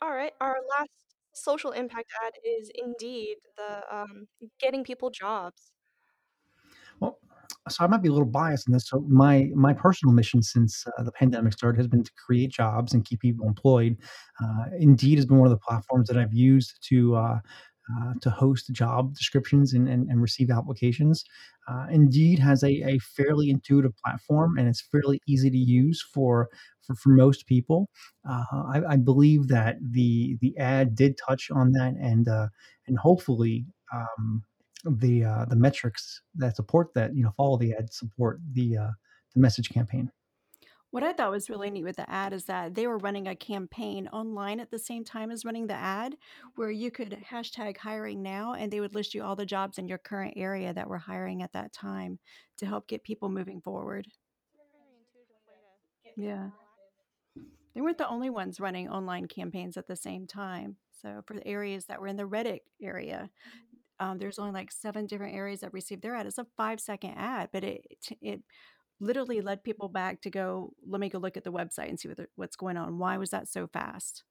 All 0.00 0.10
right, 0.10 0.32
our 0.40 0.56
last 0.78 0.90
social 1.34 1.72
impact 1.72 2.12
ad 2.24 2.34
is 2.44 2.70
indeed 2.74 3.36
the 3.56 3.96
um, 3.96 4.26
getting 4.60 4.84
people 4.84 5.10
jobs. 5.10 5.72
Well, 7.00 7.18
so 7.68 7.84
I 7.84 7.86
might 7.86 8.02
be 8.02 8.08
a 8.08 8.12
little 8.12 8.26
biased 8.26 8.68
in 8.68 8.72
this. 8.72 8.88
So 8.88 9.00
my 9.08 9.50
my 9.54 9.72
personal 9.72 10.14
mission 10.14 10.42
since 10.42 10.84
uh, 10.98 11.02
the 11.02 11.12
pandemic 11.12 11.52
started 11.52 11.78
has 11.78 11.88
been 11.88 12.04
to 12.04 12.12
create 12.26 12.50
jobs 12.50 12.94
and 12.94 13.04
keep 13.04 13.20
people 13.20 13.46
employed. 13.46 13.96
Uh, 14.42 14.64
Indeed 14.78 15.18
has 15.18 15.26
been 15.26 15.38
one 15.38 15.46
of 15.46 15.52
the 15.52 15.64
platforms 15.66 16.08
that 16.08 16.16
I've 16.16 16.34
used 16.34 16.78
to 16.88 17.16
uh, 17.16 17.38
uh, 17.96 18.14
to 18.20 18.30
host 18.30 18.70
job 18.72 19.14
descriptions 19.14 19.72
and, 19.72 19.88
and, 19.88 20.08
and 20.08 20.20
receive 20.20 20.50
applications. 20.50 21.24
Uh, 21.68 21.86
Indeed 21.90 22.38
has 22.38 22.62
a, 22.62 22.68
a 22.68 22.98
fairly 22.98 23.50
intuitive 23.50 23.92
platform 24.04 24.58
and 24.58 24.68
it's 24.68 24.80
fairly 24.80 25.20
easy 25.26 25.50
to 25.50 25.56
use 25.56 26.02
for 26.02 26.48
for, 26.86 26.94
for 26.96 27.08
most 27.10 27.46
people. 27.46 27.88
Uh, 28.28 28.44
I, 28.52 28.82
I 28.90 28.96
believe 28.96 29.48
that 29.48 29.76
the 29.80 30.36
the 30.40 30.56
ad 30.58 30.94
did 30.94 31.18
touch 31.18 31.50
on 31.50 31.72
that 31.72 31.94
and 32.00 32.28
uh, 32.28 32.48
and 32.86 32.98
hopefully. 32.98 33.66
Um, 33.94 34.42
the 34.84 35.24
uh, 35.24 35.44
the 35.46 35.56
metrics 35.56 36.22
that 36.36 36.54
support 36.54 36.94
that 36.94 37.12
you 37.12 37.24
know 37.24 37.32
follow 37.36 37.58
the 37.58 37.74
ad 37.74 37.92
support 37.92 38.38
the 38.52 38.76
the 39.34 39.40
message 39.40 39.70
campaign. 39.70 40.08
What 40.90 41.02
I 41.02 41.12
thought 41.12 41.30
was 41.30 41.50
really 41.50 41.70
neat 41.70 41.84
with 41.84 41.96
the 41.96 42.10
ad 42.10 42.32
is 42.32 42.44
that 42.46 42.74
they 42.74 42.86
were 42.86 42.96
running 42.96 43.28
a 43.28 43.36
campaign 43.36 44.08
online 44.08 44.58
at 44.58 44.70
the 44.70 44.78
same 44.78 45.04
time 45.04 45.30
as 45.30 45.44
running 45.44 45.66
the 45.66 45.74
ad, 45.74 46.16
where 46.56 46.70
you 46.70 46.90
could 46.90 47.18
hashtag 47.30 47.76
hiring 47.76 48.22
now 48.22 48.54
and 48.54 48.72
they 48.72 48.80
would 48.80 48.94
list 48.94 49.14
you 49.14 49.22
all 49.22 49.36
the 49.36 49.44
jobs 49.44 49.76
in 49.76 49.86
your 49.86 49.98
current 49.98 50.34
area 50.36 50.72
that 50.72 50.88
were 50.88 50.98
hiring 50.98 51.42
at 51.42 51.52
that 51.52 51.74
time 51.74 52.18
to 52.56 52.66
help 52.66 52.88
get 52.88 53.04
people 53.04 53.28
moving 53.28 53.60
forward. 53.60 54.08
Yeah. 56.16 56.48
They 57.74 57.82
weren't 57.82 57.98
the 57.98 58.08
only 58.08 58.30
ones 58.30 58.58
running 58.58 58.88
online 58.88 59.26
campaigns 59.26 59.76
at 59.76 59.86
the 59.86 59.94
same 59.94 60.26
time. 60.26 60.76
So 61.02 61.22
for 61.26 61.34
the 61.34 61.46
areas 61.46 61.84
that 61.84 62.00
were 62.00 62.08
in 62.08 62.16
the 62.16 62.24
Reddit 62.24 62.60
area, 62.82 63.30
um, 64.00 64.18
there's 64.18 64.38
only 64.38 64.52
like 64.52 64.72
seven 64.72 65.06
different 65.06 65.36
areas 65.36 65.60
that 65.60 65.72
received 65.72 66.02
their 66.02 66.14
ad. 66.14 66.26
It's 66.26 66.38
a 66.38 66.46
five 66.56 66.80
second 66.80 67.14
ad, 67.16 67.50
but 67.52 67.62
it 67.62 67.84
it 68.20 68.42
literally 69.00 69.40
led 69.40 69.62
people 69.62 69.88
back 69.88 70.20
to 70.22 70.30
go. 70.30 70.72
Let 70.86 71.00
me 71.00 71.08
go 71.08 71.18
look 71.18 71.36
at 71.36 71.44
the 71.44 71.52
website 71.52 71.88
and 71.88 71.98
see 71.98 72.08
what 72.08 72.18
what's 72.36 72.56
going 72.56 72.76
on. 72.76 72.98
Why 72.98 73.16
was 73.16 73.30
that 73.30 73.48
so 73.48 73.66
fast? 73.66 74.24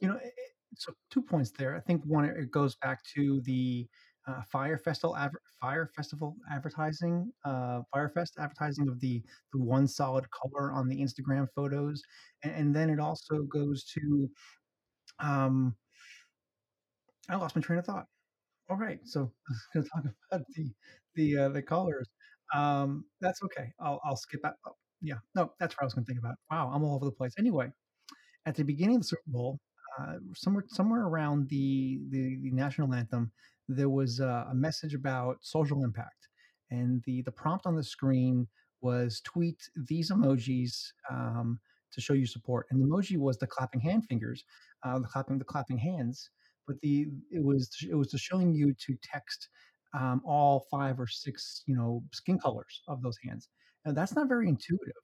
You 0.00 0.08
know, 0.08 0.16
it, 0.16 0.32
so 0.76 0.92
two 1.10 1.22
points 1.22 1.50
there. 1.50 1.76
I 1.76 1.80
think 1.80 2.02
one 2.04 2.24
it 2.24 2.50
goes 2.50 2.76
back 2.76 3.00
to 3.14 3.40
the 3.44 3.86
uh, 4.26 4.42
Fyre 4.50 4.78
Festival 4.78 5.16
adver- 5.16 5.42
Fyre 5.60 5.90
Festival 5.94 6.36
advertising, 6.50 7.30
uh, 7.44 7.82
Fyre 7.92 8.08
Fest 8.08 8.34
advertising 8.38 8.88
of 8.88 9.00
the 9.00 9.22
the 9.52 9.60
one 9.60 9.86
solid 9.86 10.26
color 10.30 10.72
on 10.72 10.88
the 10.88 11.00
Instagram 11.00 11.46
photos, 11.54 12.02
and, 12.42 12.54
and 12.54 12.76
then 12.76 12.90
it 12.90 13.00
also 13.00 13.42
goes 13.42 13.84
to 13.84 14.30
um, 15.20 15.74
I 17.28 17.36
lost 17.36 17.56
my 17.56 17.62
train 17.62 17.78
of 17.78 17.86
thought. 17.86 18.06
All 18.70 18.76
right, 18.76 19.00
so 19.04 19.30
to 19.74 19.82
talk 19.82 20.04
about 20.30 20.46
the 20.54 20.72
the 21.14 21.38
uh, 21.38 21.48
the 21.50 21.62
colors. 21.62 22.08
Um, 22.52 23.04
that's 23.20 23.42
okay. 23.44 23.72
I'll 23.80 24.00
I'll 24.04 24.16
skip 24.16 24.40
that. 24.42 24.54
Oh, 24.66 24.72
yeah, 25.00 25.16
no, 25.34 25.52
that's 25.58 25.74
what 25.74 25.82
I 25.82 25.84
was 25.84 25.94
going 25.94 26.04
to 26.04 26.08
think 26.08 26.18
about. 26.18 26.36
Wow, 26.50 26.70
I'm 26.74 26.82
all 26.84 26.96
over 26.96 27.04
the 27.04 27.12
place. 27.12 27.32
Anyway, 27.38 27.70
at 28.46 28.54
the 28.54 28.62
beginning 28.64 28.96
of 28.96 29.02
the 29.02 29.08
Super 29.08 29.22
Bowl, 29.26 29.58
uh, 29.98 30.14
somewhere 30.34 30.64
somewhere 30.68 31.02
around 31.02 31.48
the, 31.48 32.00
the 32.10 32.38
the 32.42 32.50
national 32.50 32.92
anthem, 32.94 33.32
there 33.68 33.88
was 33.88 34.20
uh, 34.20 34.46
a 34.50 34.54
message 34.54 34.94
about 34.94 35.38
social 35.42 35.84
impact, 35.84 36.28
and 36.70 37.02
the 37.06 37.22
the 37.22 37.32
prompt 37.32 37.66
on 37.66 37.76
the 37.76 37.82
screen 37.84 38.46
was 38.80 39.20
tweet 39.24 39.68
these 39.88 40.10
emojis 40.10 40.92
um, 41.10 41.58
to 41.92 42.00
show 42.00 42.12
you 42.12 42.26
support. 42.26 42.66
And 42.70 42.80
the 42.80 42.86
emoji 42.86 43.16
was 43.16 43.38
the 43.38 43.46
clapping 43.46 43.80
hand 43.80 44.04
fingers, 44.06 44.44
uh, 44.84 44.98
the 44.98 45.06
clapping 45.06 45.38
the 45.38 45.44
clapping 45.44 45.78
hands. 45.78 46.30
But 46.66 46.80
the 46.80 47.06
it 47.30 47.44
was 47.44 47.68
it 47.88 47.94
was 47.94 48.08
to 48.08 48.18
showing 48.18 48.54
you 48.54 48.74
to 48.86 48.96
text 49.02 49.48
um, 49.94 50.20
all 50.24 50.66
five 50.70 50.98
or 51.00 51.06
six 51.06 51.62
you 51.66 51.76
know 51.76 52.02
skin 52.12 52.38
colors 52.38 52.82
of 52.88 53.02
those 53.02 53.16
hands, 53.26 53.48
and 53.84 53.96
that's 53.96 54.14
not 54.14 54.28
very 54.28 54.48
intuitive. 54.48 54.94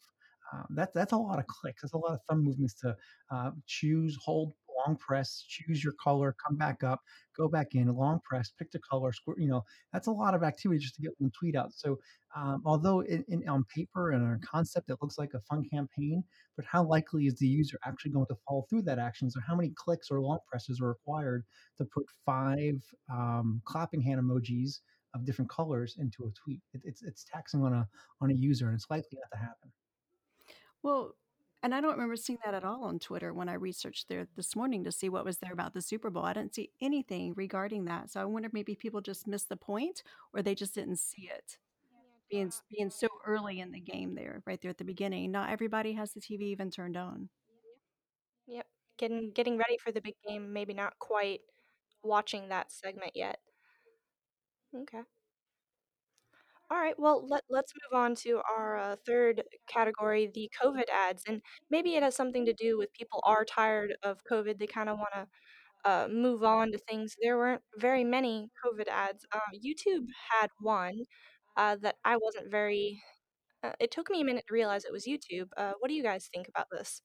Um, 0.52 0.66
that, 0.70 0.92
that's 0.94 1.12
a 1.12 1.16
lot 1.16 1.38
of 1.38 1.46
clicks. 1.46 1.82
That's 1.82 1.94
a 1.94 1.98
lot 1.98 2.12
of 2.12 2.20
thumb 2.28 2.42
movements 2.42 2.74
to 2.80 2.96
uh, 3.30 3.52
choose, 3.66 4.18
hold, 4.20 4.52
long 4.86 4.96
press, 4.96 5.44
choose 5.48 5.82
your 5.82 5.94
color, 6.02 6.34
come 6.44 6.56
back 6.56 6.82
up, 6.82 7.00
go 7.36 7.48
back 7.48 7.74
in, 7.74 7.92
long 7.94 8.20
press, 8.24 8.52
pick 8.58 8.70
the 8.70 8.78
color, 8.78 9.12
squirt. 9.12 9.38
You 9.40 9.48
know, 9.48 9.64
that's 9.92 10.06
a 10.06 10.12
lot 10.12 10.34
of 10.34 10.42
activity 10.42 10.80
just 10.80 10.94
to 10.96 11.02
get 11.02 11.12
one 11.18 11.30
tweet 11.30 11.56
out. 11.56 11.72
So, 11.72 11.98
um, 12.36 12.62
although 12.64 13.00
in, 13.00 13.24
in, 13.28 13.48
on 13.48 13.64
paper 13.74 14.12
and 14.12 14.24
on 14.24 14.40
concept 14.40 14.90
it 14.90 14.98
looks 15.02 15.18
like 15.18 15.34
a 15.34 15.40
fun 15.40 15.64
campaign, 15.68 16.22
but 16.56 16.64
how 16.64 16.84
likely 16.84 17.26
is 17.26 17.36
the 17.36 17.46
user 17.46 17.78
actually 17.86 18.12
going 18.12 18.26
to 18.26 18.36
follow 18.46 18.66
through 18.68 18.82
that 18.82 18.98
action? 18.98 19.30
So, 19.30 19.40
how 19.46 19.56
many 19.56 19.72
clicks 19.76 20.10
or 20.10 20.20
long 20.20 20.38
presses 20.46 20.80
are 20.80 20.88
required 20.88 21.44
to 21.78 21.84
put 21.84 22.04
five 22.24 22.82
um, 23.12 23.60
clapping 23.64 24.00
hand 24.00 24.20
emojis 24.20 24.80
of 25.14 25.24
different 25.24 25.50
colors 25.50 25.96
into 25.98 26.24
a 26.24 26.30
tweet? 26.32 26.60
It, 26.72 26.82
it's 26.84 27.02
it's 27.02 27.24
taxing 27.24 27.62
on 27.62 27.72
a 27.72 27.88
on 28.20 28.30
a 28.30 28.34
user, 28.34 28.66
and 28.66 28.74
it's 28.74 28.90
likely 28.90 29.18
not 29.18 29.36
to 29.36 29.38
happen. 29.38 29.72
Well, 30.82 31.14
and 31.62 31.74
I 31.74 31.80
don't 31.80 31.92
remember 31.92 32.16
seeing 32.16 32.38
that 32.44 32.54
at 32.54 32.64
all 32.64 32.84
on 32.84 32.98
Twitter 32.98 33.34
when 33.34 33.48
I 33.48 33.54
researched 33.54 34.08
there 34.08 34.26
this 34.36 34.56
morning 34.56 34.84
to 34.84 34.92
see 34.92 35.08
what 35.08 35.24
was 35.24 35.38
there 35.38 35.52
about 35.52 35.74
the 35.74 35.82
Super 35.82 36.08
Bowl. 36.08 36.24
I 36.24 36.32
didn't 36.32 36.54
see 36.54 36.70
anything 36.80 37.34
regarding 37.36 37.84
that. 37.84 38.10
So 38.10 38.20
I 38.20 38.24
wonder 38.24 38.46
if 38.46 38.52
maybe 38.52 38.74
people 38.74 39.00
just 39.00 39.26
missed 39.26 39.48
the 39.48 39.56
point 39.56 40.02
or 40.32 40.42
they 40.42 40.54
just 40.54 40.74
didn't 40.74 40.98
see 40.98 41.30
it. 41.34 41.58
Being 42.30 42.52
being 42.70 42.90
so 42.90 43.08
early 43.26 43.60
in 43.60 43.72
the 43.72 43.80
game 43.80 44.14
there, 44.14 44.42
right 44.46 44.60
there 44.62 44.70
at 44.70 44.78
the 44.78 44.84
beginning. 44.84 45.32
Not 45.32 45.50
everybody 45.50 45.92
has 45.94 46.12
the 46.12 46.20
TV 46.20 46.42
even 46.42 46.70
turned 46.70 46.96
on. 46.96 47.28
Yep. 48.46 48.66
Getting 48.98 49.32
getting 49.32 49.58
ready 49.58 49.76
for 49.82 49.90
the 49.90 50.00
big 50.00 50.14
game, 50.26 50.52
maybe 50.52 50.72
not 50.72 50.98
quite 50.98 51.40
watching 52.02 52.48
that 52.48 52.70
segment 52.70 53.12
yet. 53.14 53.38
Okay. 54.74 55.00
All 56.70 56.78
right, 56.78 56.94
well, 56.96 57.26
let, 57.28 57.42
let's 57.50 57.72
move 57.74 57.98
on 57.98 58.14
to 58.16 58.40
our 58.48 58.78
uh, 58.78 58.96
third 59.04 59.42
category, 59.68 60.30
the 60.32 60.48
COVID 60.62 60.88
ads. 60.88 61.24
And 61.26 61.42
maybe 61.68 61.96
it 61.96 62.02
has 62.04 62.14
something 62.14 62.46
to 62.46 62.52
do 62.52 62.78
with 62.78 62.92
people 62.92 63.20
are 63.24 63.44
tired 63.44 63.94
of 64.04 64.20
COVID. 64.30 64.58
They 64.58 64.68
kind 64.68 64.88
of 64.88 64.98
want 64.98 65.10
to 65.14 65.26
uh, 65.84 66.08
move 66.08 66.44
on 66.44 66.70
to 66.70 66.78
things. 66.78 67.16
There 67.20 67.38
weren't 67.38 67.62
very 67.76 68.04
many 68.04 68.50
COVID 68.64 68.86
ads. 68.88 69.26
Uh, 69.34 69.38
YouTube 69.52 70.06
had 70.30 70.48
one 70.60 70.94
uh, 71.56 71.76
that 71.82 71.96
I 72.04 72.16
wasn't 72.16 72.52
very. 72.52 73.02
Uh, 73.64 73.72
it 73.80 73.90
took 73.90 74.08
me 74.08 74.20
a 74.20 74.24
minute 74.24 74.44
to 74.46 74.54
realize 74.54 74.84
it 74.84 74.92
was 74.92 75.06
YouTube. 75.06 75.48
Uh, 75.56 75.72
what 75.80 75.88
do 75.88 75.94
you 75.94 76.04
guys 76.04 76.30
think 76.32 76.48
about 76.48 76.66
this? 76.70 77.02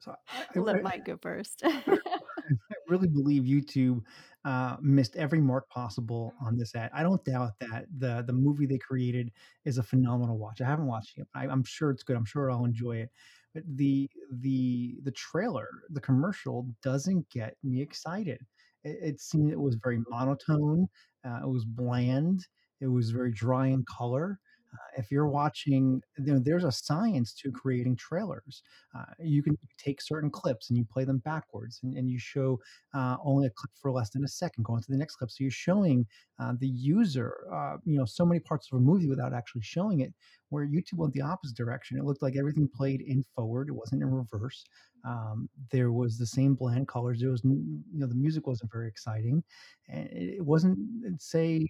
So 0.00 0.14
I, 0.28 0.58
Let 0.58 0.82
Mike 0.82 1.04
go 1.04 1.16
first. 1.22 1.62
I 2.88 2.92
really 2.92 3.08
believe 3.08 3.42
YouTube 3.44 4.02
uh, 4.44 4.76
missed 4.80 5.16
every 5.16 5.40
mark 5.40 5.68
possible 5.68 6.32
on 6.40 6.56
this 6.56 6.74
ad. 6.74 6.90
I 6.94 7.02
don't 7.02 7.24
doubt 7.24 7.52
that 7.60 7.86
the 7.98 8.22
the 8.26 8.32
movie 8.32 8.66
they 8.66 8.78
created 8.78 9.32
is 9.64 9.78
a 9.78 9.82
phenomenal 9.82 10.38
watch. 10.38 10.60
I 10.60 10.66
haven't 10.66 10.86
watched 10.86 11.18
it. 11.18 11.26
I, 11.34 11.46
I'm 11.48 11.64
sure 11.64 11.90
it's 11.90 12.02
good. 12.04 12.16
I'm 12.16 12.24
sure 12.24 12.50
I'll 12.50 12.64
enjoy 12.64 12.98
it. 12.98 13.10
But 13.54 13.64
the 13.76 14.08
the 14.30 14.98
the 15.02 15.10
trailer, 15.12 15.68
the 15.90 16.00
commercial, 16.00 16.68
doesn't 16.82 17.28
get 17.30 17.56
me 17.64 17.80
excited. 17.82 18.40
It, 18.84 18.98
it 19.02 19.20
seemed 19.20 19.50
it 19.52 19.60
was 19.60 19.76
very 19.82 20.00
monotone. 20.08 20.86
Uh, 21.26 21.40
it 21.42 21.48
was 21.48 21.64
bland. 21.64 22.46
It 22.80 22.86
was 22.88 23.10
very 23.10 23.32
dry 23.32 23.68
in 23.68 23.84
color. 23.84 24.38
Uh, 24.72 25.00
if 25.00 25.10
you're 25.10 25.28
watching, 25.28 26.00
you 26.18 26.32
know, 26.32 26.38
there's 26.38 26.64
a 26.64 26.72
science 26.72 27.32
to 27.32 27.50
creating 27.50 27.96
trailers. 27.96 28.62
Uh, 28.96 29.04
you 29.18 29.42
can 29.42 29.56
take 29.78 30.00
certain 30.00 30.30
clips 30.30 30.70
and 30.70 30.78
you 30.78 30.84
play 30.84 31.04
them 31.04 31.18
backwards, 31.18 31.80
and, 31.82 31.96
and 31.96 32.10
you 32.10 32.18
show 32.18 32.58
uh, 32.94 33.16
only 33.24 33.46
a 33.46 33.50
clip 33.50 33.70
for 33.80 33.90
less 33.90 34.10
than 34.10 34.24
a 34.24 34.28
second, 34.28 34.64
going 34.64 34.82
to 34.82 34.90
the 34.90 34.98
next 34.98 35.16
clip. 35.16 35.30
So 35.30 35.44
you're 35.44 35.50
showing 35.50 36.06
uh, 36.38 36.52
the 36.58 36.68
user, 36.68 37.46
uh, 37.52 37.76
you 37.84 37.98
know, 37.98 38.04
so 38.04 38.24
many 38.26 38.40
parts 38.40 38.68
of 38.70 38.78
a 38.78 38.80
movie 38.80 39.08
without 39.08 39.32
actually 39.32 39.62
showing 39.62 40.00
it. 40.00 40.12
Where 40.48 40.64
YouTube 40.64 40.98
went 40.98 41.12
the 41.12 41.22
opposite 41.22 41.56
direction. 41.56 41.98
It 41.98 42.04
looked 42.04 42.22
like 42.22 42.36
everything 42.36 42.68
played 42.68 43.00
in 43.00 43.24
forward. 43.34 43.68
It 43.68 43.72
wasn't 43.72 44.02
in 44.02 44.14
reverse. 44.14 44.64
Um, 45.04 45.48
there 45.72 45.90
was 45.90 46.18
the 46.18 46.26
same 46.26 46.54
bland 46.54 46.86
colors. 46.86 47.20
There 47.20 47.30
was, 47.30 47.42
you 47.44 47.82
know, 47.92 48.06
the 48.06 48.14
music 48.14 48.46
wasn't 48.46 48.70
very 48.72 48.86
exciting, 48.88 49.42
and 49.88 50.08
it 50.12 50.44
wasn't 50.44 50.78
say 51.20 51.66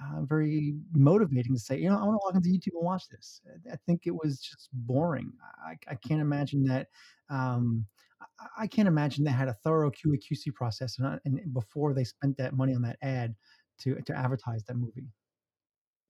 uh, 0.00 0.22
very 0.22 0.74
motivating 0.92 1.54
to 1.54 1.60
say, 1.60 1.78
you 1.78 1.88
know, 1.88 1.96
I 1.98 2.04
want 2.04 2.20
to 2.20 2.26
log 2.26 2.36
into 2.36 2.48
YouTube 2.50 2.76
and 2.76 2.84
watch 2.84 3.08
this. 3.08 3.40
I 3.70 3.76
think 3.86 4.02
it 4.06 4.14
was 4.14 4.40
just 4.40 4.68
boring. 4.72 5.32
I, 5.66 5.76
I 5.90 5.94
can't 5.96 6.20
imagine 6.20 6.64
that. 6.64 6.88
Um, 7.30 7.84
I, 8.20 8.62
I 8.62 8.66
can't 8.66 8.88
imagine 8.88 9.24
they 9.24 9.30
had 9.30 9.48
a 9.48 9.54
thorough 9.64 9.90
QA 9.90 10.18
QC 10.18 10.54
process 10.54 10.98
and, 10.98 11.20
and 11.24 11.52
before 11.52 11.94
they 11.94 12.04
spent 12.04 12.36
that 12.38 12.54
money 12.54 12.74
on 12.74 12.82
that 12.82 12.98
ad 13.02 13.34
to 13.80 13.94
to 14.02 14.14
advertise 14.14 14.62
that 14.64 14.76
movie. 14.76 15.08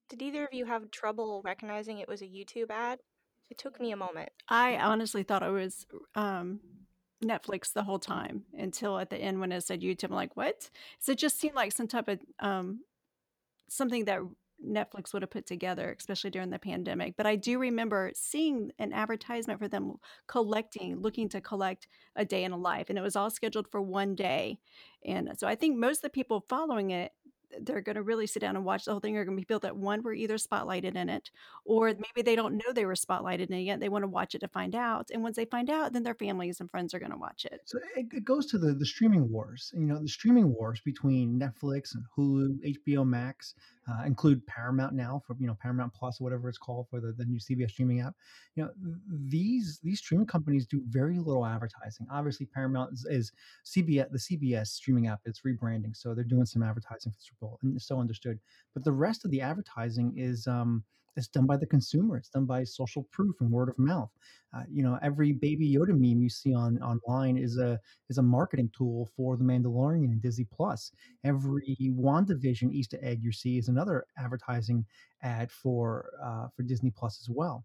Did 0.09 0.23
either 0.23 0.45
of 0.45 0.55
you 0.55 0.65
have 0.65 0.91
trouble 0.91 1.43
recognizing 1.45 1.99
it 1.99 2.09
was 2.09 2.23
a 2.23 2.27
YouTube 2.27 2.71
ad? 2.71 2.99
It 3.51 3.59
took 3.59 3.81
me 3.81 3.93
a 3.93 3.97
moment. 3.97 4.31
I 4.49 4.77
honestly 4.77 5.23
thought 5.23 5.43
it 5.43 5.51
was 5.51 5.87
um, 6.15 6.61
Netflix 7.23 7.73
the 7.73 7.83
whole 7.83 7.99
time 7.99 8.45
until 8.57 8.99
at 8.99 9.11
the 9.11 9.17
end 9.17 9.41
when 9.41 9.53
it 9.53 9.63
said 9.63 9.81
YouTube. 9.81 10.11
I'm 10.11 10.17
like, 10.17 10.37
what? 10.37 10.71
So 10.99 11.13
it 11.13 11.19
just 11.19 11.39
seemed 11.39 11.55
like 11.55 11.73
some 11.73 11.89
type 11.89 12.09
of 12.09 12.21
um, 12.41 12.81
something 13.69 14.05
that 14.07 14.21
Netflix 14.65 15.13
would 15.13 15.23
have 15.23 15.31
put 15.31 15.47
together, 15.47 15.95
especially 15.97 16.31
during 16.31 16.51
the 16.51 16.59
pandemic. 16.59 17.17
But 17.17 17.27
I 17.27 17.37
do 17.37 17.59
remember 17.59 18.11
seeing 18.15 18.73
an 18.79 18.93
advertisement 18.93 19.61
for 19.61 19.69
them 19.69 19.95
collecting, 20.27 21.01
looking 21.01 21.29
to 21.31 21.41
collect 21.41 21.87
a 22.17 22.25
day 22.25 22.45
in 22.45 22.53
a 22.53 22.57
life, 22.57 22.87
and 22.89 22.99
it 22.99 23.03
was 23.03 23.17
all 23.17 23.31
scheduled 23.31 23.69
for 23.71 23.81
one 23.81 24.15
day. 24.15 24.59
And 25.05 25.31
so 25.39 25.47
I 25.47 25.55
think 25.55 25.77
most 25.77 25.99
of 25.99 26.03
the 26.03 26.11
people 26.11 26.45
following 26.49 26.91
it 26.91 27.13
they're 27.63 27.81
going 27.81 27.97
to 27.97 28.03
really 28.03 28.27
sit 28.27 28.41
down 28.41 28.57
and 28.57 28.65
watch 28.65 28.85
the 28.85 28.91
whole 28.91 29.01
thing 29.01 29.17
are 29.17 29.25
going 29.25 29.37
to 29.37 29.41
be 29.41 29.45
people 29.45 29.61
that 29.61 29.77
one 29.77 30.03
were 30.03 30.13
either 30.13 30.37
spotlighted 30.37 30.97
in 30.97 31.09
it 31.09 31.31
or 31.65 31.91
mm-hmm. 31.91 32.03
maybe 32.03 32.25
they 32.25 32.37
don't 32.37 32.57
know 32.57 32.73
they 32.73 32.85
were 32.85 32.95
spotlighted 32.95 33.49
in 33.49 33.55
it 33.55 33.63
yet 33.63 33.81
they 33.81 33.89
want 33.89 34.03
to 34.03 34.09
watch 34.09 34.35
it 34.35 34.41
to 34.41 34.49
find 34.49 34.75
out 34.75 35.11
and 35.13 35.23
once 35.23 35.37
they 35.37 35.45
find 35.45 35.71
out 35.71 35.93
then 35.93 36.03
their 36.03 36.15
families 36.15 36.61
and 36.61 36.71
friends 36.71 36.95
are 36.95 36.99
going 36.99 37.13
to 37.13 37.19
watch 37.19 37.45
it. 37.45 37.61
So 37.65 37.79
it, 37.97 38.07
it 38.13 38.25
goes 38.25 38.47
to 38.47 38.59
the 38.59 38.73
the 38.75 38.87
streaming 38.87 39.31
wars 39.31 39.73
you 39.75 39.87
know 39.87 40.01
the 40.01 40.09
streaming 40.09 40.55
wars 40.55 40.81
between 40.85 41.39
netflix 41.39 41.95
and 41.95 42.05
hulu 42.17 42.59
hbo 42.87 43.07
max 43.07 43.55
uh, 43.91 44.05
include 44.05 44.47
paramount 44.47 44.93
now 44.93 45.21
for 45.27 45.37
you 45.39 45.47
know 45.47 45.57
paramount 45.61 45.93
plus 45.95 46.21
or 46.21 46.25
whatever 46.25 46.49
it's 46.49 46.59
called 46.59 46.87
for 46.89 47.01
the, 47.01 47.13
the 47.13 47.25
new 47.25 47.39
cbs 47.39 47.71
streaming 47.71 48.01
app 48.01 48.15
you 48.55 48.63
know 48.63 48.71
these 49.29 49.81
these 49.83 49.99
streaming 49.99 50.27
companies 50.27 50.67
do 50.67 50.83
very 50.89 51.19
little 51.19 51.47
advertising 51.47 52.07
obviously 52.11 52.47
paramount 52.47 52.93
is, 52.93 53.07
is 53.11 53.33
cbs 53.65 54.11
the 54.11 54.19
cbs 54.19 54.69
streaming 54.69 55.07
app 55.07 55.21
it's 55.25 55.41
rebranding 55.41 55.97
so 55.97 56.15
they're 56.15 56.25
doing 56.25 56.47
some 56.47 56.63
advertising 56.63 57.13
for 57.13 57.21
Super 57.21 57.39
Bowl, 57.41 57.59
and 57.63 57.81
so 57.81 58.01
understood. 58.01 58.39
But 58.75 58.85
the 58.85 58.93
rest 58.93 59.25
of 59.25 59.31
the 59.31 59.41
advertising 59.41 60.15
is 60.17 60.47
um, 60.47 60.85
it's 61.19 61.27
done 61.29 61.47
by 61.47 61.57
the 61.57 61.67
consumer. 61.67 62.17
It's 62.17 62.29
done 62.29 62.47
by 62.47 62.63
social 62.63 63.03
proof 63.11 63.35
and 63.41 63.51
word 63.51 63.69
of 63.69 63.79
mouth. 63.79 64.11
Uh, 64.57 64.63
you 64.71 64.83
know, 64.85 64.99
every 65.03 65.33
Baby 65.33 65.75
Yoda 65.75 65.91
meme 65.91 66.23
you 66.23 66.29
see 66.29 66.55
on 66.55 66.79
online 66.81 67.37
is 67.37 67.59
a 67.59 67.79
is 68.09 68.19
a 68.19 68.23
marketing 68.23 68.71
tool 68.77 69.11
for 69.17 69.37
The 69.37 69.45
Mandalorian 69.45 70.05
and 70.05 70.23
Disney 70.23 70.47
Plus. 70.51 70.93
Every 71.25 71.77
WandaVision 71.81 72.73
Easter 72.73 72.99
egg 73.03 73.23
you 73.23 73.33
see 73.33 73.59
is 73.59 73.69
another 73.69 74.07
advertising 74.17 74.87
ad 75.23 75.51
for 75.51 76.11
uh, 76.25 76.47
for 76.55 76.63
Disney 76.63 76.93
Plus 76.97 77.21
as 77.21 77.29
well. 77.29 77.65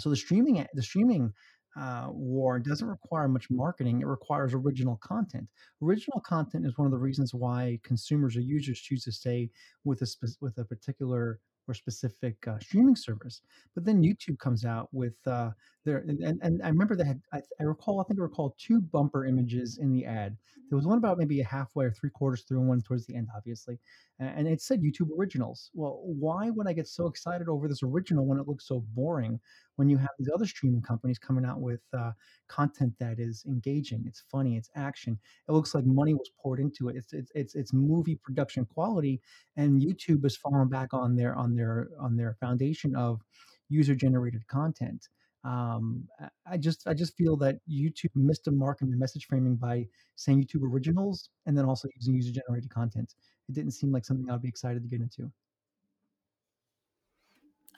So 0.00 0.10
the 0.10 0.16
streaming 0.16 0.66
the 0.74 0.82
streaming 0.82 1.32
uh, 1.76 2.08
war 2.10 2.58
doesn't 2.58 2.88
require 2.88 3.28
much 3.28 3.48
marketing. 3.48 4.00
It 4.00 4.06
requires 4.06 4.52
original 4.52 4.96
content. 4.96 5.46
Original 5.80 6.20
content 6.20 6.66
is 6.66 6.76
one 6.76 6.86
of 6.86 6.92
the 6.92 6.98
reasons 6.98 7.32
why 7.32 7.78
consumers 7.84 8.36
or 8.36 8.40
users 8.40 8.80
choose 8.80 9.04
to 9.04 9.12
stay 9.12 9.48
with 9.84 10.02
a 10.02 10.06
spe- 10.06 10.40
with 10.40 10.58
a 10.58 10.64
particular 10.64 11.38
or 11.70 11.74
specific 11.74 12.36
uh, 12.46 12.58
streaming 12.58 12.96
service. 12.96 13.40
But 13.74 13.84
then 13.84 14.02
YouTube 14.02 14.38
comes 14.38 14.64
out 14.64 14.88
with 14.92 15.14
uh, 15.26 15.50
their 15.84 15.98
and, 15.98 16.38
and 16.42 16.62
I 16.62 16.68
remember 16.68 16.96
they 16.96 17.04
had 17.04 17.20
I, 17.32 17.40
I 17.60 17.64
recall 17.64 18.00
I 18.00 18.04
think 18.04 18.20
I 18.20 18.22
recall 18.22 18.54
two 18.58 18.80
bumper 18.80 19.24
images 19.24 19.78
in 19.78 19.92
the 19.92 20.04
ad. 20.04 20.36
There 20.68 20.76
was 20.76 20.86
one 20.86 20.98
about 20.98 21.18
maybe 21.18 21.40
a 21.40 21.44
halfway 21.44 21.84
or 21.84 21.92
three 21.92 22.10
quarters 22.10 22.44
through, 22.46 22.60
and 22.60 22.68
one 22.68 22.82
towards 22.82 23.06
the 23.06 23.16
end, 23.16 23.28
obviously, 23.36 23.78
and 24.20 24.46
it 24.46 24.60
said 24.60 24.82
YouTube 24.82 25.08
Originals. 25.18 25.70
Well, 25.74 26.00
why 26.04 26.50
would 26.50 26.68
I 26.68 26.72
get 26.74 26.86
so 26.86 27.06
excited 27.06 27.48
over 27.48 27.66
this 27.66 27.82
original 27.82 28.26
when 28.26 28.38
it 28.38 28.46
looks 28.46 28.68
so 28.68 28.84
boring? 28.94 29.40
When 29.76 29.88
you 29.88 29.96
have 29.96 30.10
these 30.18 30.28
other 30.32 30.46
streaming 30.46 30.82
companies 30.82 31.18
coming 31.18 31.44
out 31.44 31.60
with 31.60 31.80
uh, 31.96 32.12
content 32.48 32.92
that 33.00 33.18
is 33.18 33.44
engaging, 33.46 34.04
it's 34.06 34.24
funny, 34.30 34.56
it's 34.56 34.70
action, 34.76 35.18
it 35.48 35.52
looks 35.52 35.74
like 35.74 35.86
money 35.86 36.12
was 36.12 36.30
poured 36.40 36.60
into 36.60 36.88
it. 36.88 36.96
It's 36.96 37.12
it's 37.14 37.32
it's, 37.34 37.54
it's 37.54 37.72
movie 37.72 38.16
production 38.16 38.66
quality, 38.66 39.20
and 39.56 39.80
YouTube 39.80 40.22
has 40.24 40.36
fallen 40.36 40.68
back 40.68 40.92
on 40.92 41.16
their 41.16 41.34
on 41.34 41.54
their 41.56 41.88
on 41.98 42.16
their 42.16 42.34
foundation 42.40 42.94
of 42.94 43.22
user 43.70 43.94
generated 43.94 44.46
content. 44.48 45.08
Um, 45.42 46.06
I 46.46 46.58
just 46.58 46.86
I 46.86 46.92
just 46.92 47.16
feel 47.16 47.36
that 47.38 47.56
YouTube 47.68 48.10
missed 48.14 48.46
a 48.46 48.50
mark 48.50 48.82
in 48.82 48.90
the 48.90 48.96
message 48.96 49.26
framing 49.26 49.56
by 49.56 49.86
saying 50.16 50.44
YouTube 50.44 50.62
originals 50.70 51.30
and 51.46 51.56
then 51.56 51.64
also 51.64 51.88
using 51.96 52.14
user 52.14 52.32
generated 52.32 52.70
content. 52.70 53.14
It 53.48 53.54
didn't 53.54 53.72
seem 53.72 53.90
like 53.90 54.04
something 54.04 54.30
I'd 54.30 54.42
be 54.42 54.48
excited 54.48 54.82
to 54.82 54.88
get 54.88 55.00
into. 55.00 55.30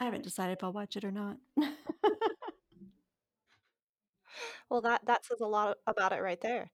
I 0.00 0.04
haven't 0.04 0.24
decided 0.24 0.54
if 0.54 0.64
I'll 0.64 0.72
watch 0.72 0.96
it 0.96 1.04
or 1.04 1.12
not. 1.12 1.36
well, 4.68 4.80
that 4.80 5.06
that 5.06 5.24
says 5.24 5.40
a 5.40 5.46
lot 5.46 5.76
about 5.86 6.12
it 6.12 6.20
right 6.20 6.40
there. 6.40 6.72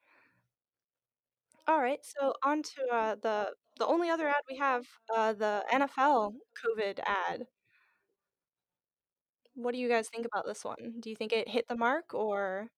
All 1.67 1.83
right, 1.83 2.01
so 2.03 2.33
on 2.43 2.63
to 2.63 2.87
uh, 2.91 3.17
the 3.23 3.51
the 3.79 3.87
only 3.87 4.09
other 4.09 4.27
ad 4.27 4.43
we 4.49 4.57
have, 4.57 4.87
uh, 5.15 5.35
the 5.35 5.63
NFL 5.71 6.33
COVID 6.65 7.01
ad. 7.05 7.47
What 9.59 9.75
do 9.75 9.81
you 9.81 9.89
guys 9.89 10.09
think 10.09 10.25
about 10.25 10.47
this 10.47 10.65
one? 10.65 10.95
Do 11.01 11.11
you 11.11 11.17
think 11.17 11.33
it 11.33 11.49
hit 11.49 11.67
the 11.69 11.77
mark 11.77 12.15
or 12.15 12.69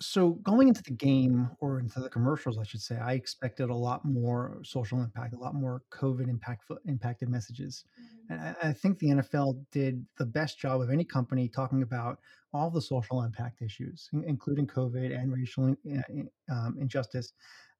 so 0.00 0.30
going 0.42 0.68
into 0.68 0.82
the 0.84 0.92
game 0.92 1.50
or 1.60 1.80
into 1.80 2.00
the 2.00 2.08
commercials, 2.08 2.58
I 2.58 2.64
should 2.64 2.80
say, 2.80 2.96
I 2.96 3.12
expected 3.14 3.70
a 3.70 3.74
lot 3.74 4.04
more 4.04 4.58
social 4.62 5.00
impact, 5.00 5.34
a 5.34 5.38
lot 5.38 5.54
more 5.54 5.82
COVID 5.92 6.28
impact 6.28 6.64
impacted 6.86 7.28
messages, 7.28 7.84
mm-hmm. 8.00 8.32
and 8.32 8.56
I, 8.62 8.68
I, 8.68 8.72
think 8.72 8.98
the 8.98 9.08
NFL 9.08 9.64
did 9.70 10.04
the 10.18 10.26
best 10.26 10.58
job 10.58 10.80
of 10.80 10.90
any 10.90 11.04
company 11.04 11.48
talking 11.48 11.82
about 11.82 12.18
all 12.52 12.70
the 12.70 12.80
social 12.80 13.22
impact 13.22 13.62
issues, 13.62 14.08
including 14.26 14.66
COVID 14.66 15.16
and 15.16 15.32
racial 15.32 15.74
uh, 15.90 16.52
um, 16.52 16.76
injustice, 16.80 17.32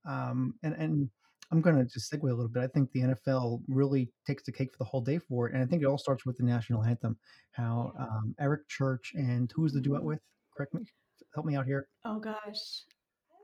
um, 0.05 0.55
and 0.63 0.75
and. 0.75 1.11
I'm 1.53 1.61
going 1.61 1.77
to 1.77 1.85
just 1.85 2.11
segue 2.11 2.23
a 2.23 2.35
little 2.35 2.49
bit. 2.49 2.63
I 2.63 2.67
think 2.67 2.91
the 2.93 3.01
NFL 3.01 3.61
really 3.69 4.11
takes 4.27 4.43
the 4.43 4.53
cake 4.53 4.73
for 4.73 4.79
the 4.79 4.85
whole 4.85 5.03
day 5.03 5.19
for 5.19 5.49
it, 5.49 5.55
and 5.55 5.63
I 5.63 5.67
think 5.67 5.83
it 5.83 5.87
all 5.87 5.99
starts 5.99 6.25
with 6.25 6.39
the 6.39 6.45
national 6.45 6.83
anthem. 6.83 7.17
How 7.53 7.93
um, 7.99 8.35
Eric 8.41 8.67
Church 8.69 9.13
and 9.15 9.53
who 9.55 9.63
was 9.63 9.73
the 9.73 9.81
duet 9.81 10.03
with? 10.03 10.21
Correct 10.57 10.75
me 10.75 10.83
help 11.35 11.47
me 11.47 11.57
out 11.57 11.67
here? 11.67 11.89
Oh 12.05 12.19
gosh. 12.19 12.35
I 13.31 13.37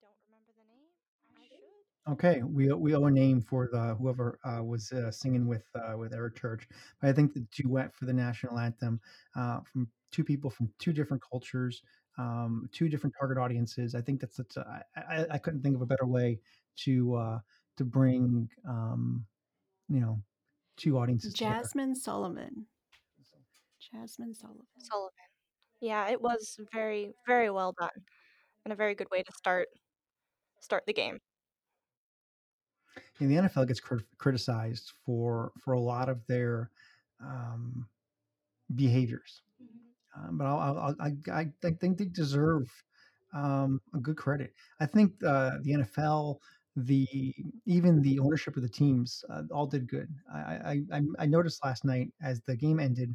don't 0.00 0.12
remember 0.26 0.52
the 0.56 0.64
name. 0.66 0.88
I 1.36 1.46
should. 1.46 2.12
Okay, 2.12 2.42
we 2.42 2.72
we 2.72 2.94
owe 2.94 3.04
a 3.04 3.10
name 3.10 3.40
for 3.40 3.68
the 3.70 3.94
whoever 3.94 4.38
uh, 4.44 4.62
was 4.62 4.92
uh, 4.92 5.10
singing 5.10 5.46
with 5.46 5.64
uh, 5.74 5.96
with 5.96 6.12
Eric 6.14 6.36
Church. 6.36 6.66
But 7.00 7.10
I 7.10 7.12
think 7.12 7.32
the 7.32 7.46
duet 7.54 7.94
for 7.94 8.06
the 8.06 8.12
national 8.12 8.58
anthem 8.58 9.00
uh, 9.36 9.60
from 9.72 9.88
two 10.10 10.24
people 10.24 10.50
from 10.50 10.70
two 10.78 10.92
different 10.92 11.22
cultures, 11.28 11.82
um, 12.18 12.68
two 12.72 12.88
different 12.88 13.14
target 13.18 13.38
audiences. 13.38 13.94
I 13.94 14.00
think 14.00 14.20
that's, 14.20 14.36
that's 14.36 14.56
uh, 14.56 14.80
I, 14.96 15.26
I 15.30 15.38
couldn't 15.38 15.62
think 15.62 15.76
of 15.76 15.82
a 15.82 15.86
better 15.86 16.06
way 16.06 16.40
to 16.84 17.14
uh, 17.14 17.38
to 17.76 17.84
bring 17.84 18.48
um, 18.68 19.24
you 19.88 20.00
know 20.00 20.20
two 20.76 20.98
audiences. 20.98 21.34
Jazmine 21.34 21.72
together. 21.72 21.94
Sullivan. 21.94 22.66
Jazmine 23.94 24.34
Sullivan. 24.34 24.66
Sullivan. 24.78 25.12
Yeah, 25.80 26.10
it 26.10 26.20
was 26.20 26.58
very, 26.72 27.12
very 27.26 27.50
well 27.50 27.74
done, 27.78 27.90
and 28.64 28.72
a 28.72 28.76
very 28.76 28.94
good 28.94 29.08
way 29.10 29.22
to 29.22 29.32
start 29.32 29.68
start 30.60 30.84
the 30.86 30.92
game. 30.92 31.18
And 33.20 33.30
the 33.30 33.36
NFL 33.36 33.68
gets 33.68 33.80
criticized 34.18 34.92
for 35.04 35.52
for 35.62 35.74
a 35.74 35.80
lot 35.80 36.08
of 36.08 36.26
their 36.26 36.70
um, 37.20 37.86
behaviors. 38.74 39.42
Um, 40.18 40.38
but 40.38 40.46
I'll, 40.46 40.78
I'll, 40.78 40.96
I, 41.00 41.12
I 41.32 41.70
think 41.80 41.98
they 41.98 42.06
deserve 42.06 42.68
um, 43.34 43.80
a 43.94 43.98
good 43.98 44.16
credit. 44.16 44.52
I 44.80 44.86
think 44.86 45.12
uh, 45.24 45.52
the 45.62 45.74
NFL, 45.74 46.38
the 46.76 47.34
even 47.66 48.02
the 48.02 48.18
ownership 48.18 48.56
of 48.56 48.62
the 48.62 48.68
teams, 48.68 49.24
uh, 49.30 49.42
all 49.52 49.66
did 49.66 49.88
good. 49.88 50.08
I, 50.32 50.82
I 50.92 51.02
I 51.18 51.26
noticed 51.26 51.64
last 51.64 51.84
night 51.84 52.08
as 52.22 52.40
the 52.42 52.56
game 52.56 52.80
ended 52.80 53.14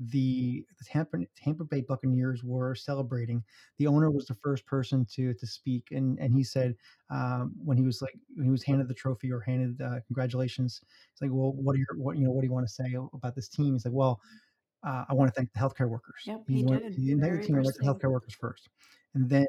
the, 0.00 0.64
the 0.78 0.84
Tampa, 0.84 1.18
Tampa 1.36 1.64
Bay 1.64 1.82
Buccaneers 1.82 2.42
were 2.42 2.74
celebrating. 2.74 3.44
The 3.78 3.86
owner 3.86 4.10
was 4.10 4.26
the 4.26 4.34
first 4.34 4.66
person 4.66 5.06
to 5.14 5.32
to 5.34 5.46
speak, 5.46 5.84
and 5.92 6.18
and 6.18 6.34
he 6.34 6.42
said 6.42 6.74
um, 7.10 7.52
when 7.62 7.76
he 7.76 7.84
was 7.84 8.02
like 8.02 8.14
when 8.34 8.44
he 8.44 8.50
was 8.50 8.64
handed 8.64 8.88
the 8.88 8.94
trophy 8.94 9.30
or 9.30 9.40
handed 9.40 9.80
uh, 9.80 10.00
congratulations, 10.06 10.80
he's 11.12 11.22
like, 11.22 11.30
well, 11.32 11.52
what 11.52 11.74
are 11.74 11.78
your 11.78 11.96
what 11.96 12.16
you 12.16 12.24
know 12.24 12.32
what 12.32 12.40
do 12.40 12.46
you 12.46 12.52
want 12.52 12.66
to 12.66 12.72
say 12.72 12.96
about 13.14 13.34
this 13.34 13.48
team? 13.48 13.74
He's 13.74 13.84
like, 13.84 13.94
well. 13.94 14.20
Uh, 14.84 15.04
I 15.08 15.14
want 15.14 15.28
to 15.28 15.34
thank 15.34 15.52
the 15.52 15.60
healthcare 15.60 15.88
workers. 15.88 16.22
Yep, 16.26 16.42
he, 16.48 16.54
he, 16.54 16.64
went, 16.64 16.82
did. 16.82 16.94
he 16.94 17.06
didn't 17.06 17.20
thank 17.20 17.46
team, 17.46 17.62
the 17.62 17.72
healthcare 17.84 18.10
workers 18.10 18.34
first. 18.34 18.68
And 19.14 19.28
then 19.28 19.46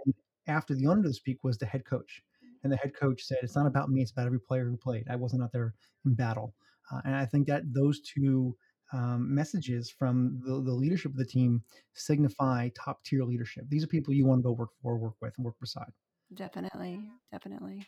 after 0.47 0.75
the 0.75 0.87
owner 0.87 1.03
to 1.03 1.13
speak 1.13 1.43
was 1.43 1.57
the 1.57 1.65
head 1.65 1.85
coach. 1.85 2.21
And 2.63 2.71
the 2.71 2.77
head 2.77 2.93
coach 2.95 3.23
said, 3.23 3.39
It's 3.41 3.55
not 3.55 3.67
about 3.67 3.89
me, 3.89 4.01
it's 4.01 4.11
about 4.11 4.27
every 4.27 4.39
player 4.39 4.65
who 4.65 4.77
played. 4.77 5.05
I 5.09 5.15
wasn't 5.15 5.43
out 5.43 5.51
there 5.51 5.73
in 6.05 6.13
battle. 6.13 6.53
Uh, 6.91 7.01
and 7.05 7.15
I 7.15 7.25
think 7.25 7.47
that 7.47 7.63
those 7.73 8.01
two 8.01 8.55
um, 8.93 9.33
messages 9.33 9.89
from 9.89 10.39
the, 10.45 10.61
the 10.61 10.71
leadership 10.71 11.11
of 11.11 11.17
the 11.17 11.25
team 11.25 11.63
signify 11.93 12.69
top 12.75 13.03
tier 13.03 13.23
leadership. 13.23 13.65
These 13.67 13.83
are 13.83 13.87
people 13.87 14.13
you 14.13 14.25
want 14.25 14.39
to 14.39 14.43
go 14.43 14.51
work 14.51 14.69
for, 14.81 14.97
work 14.97 15.15
with, 15.19 15.33
and 15.37 15.45
work 15.45 15.59
beside. 15.59 15.91
Definitely, 16.33 17.01
definitely. 17.31 17.85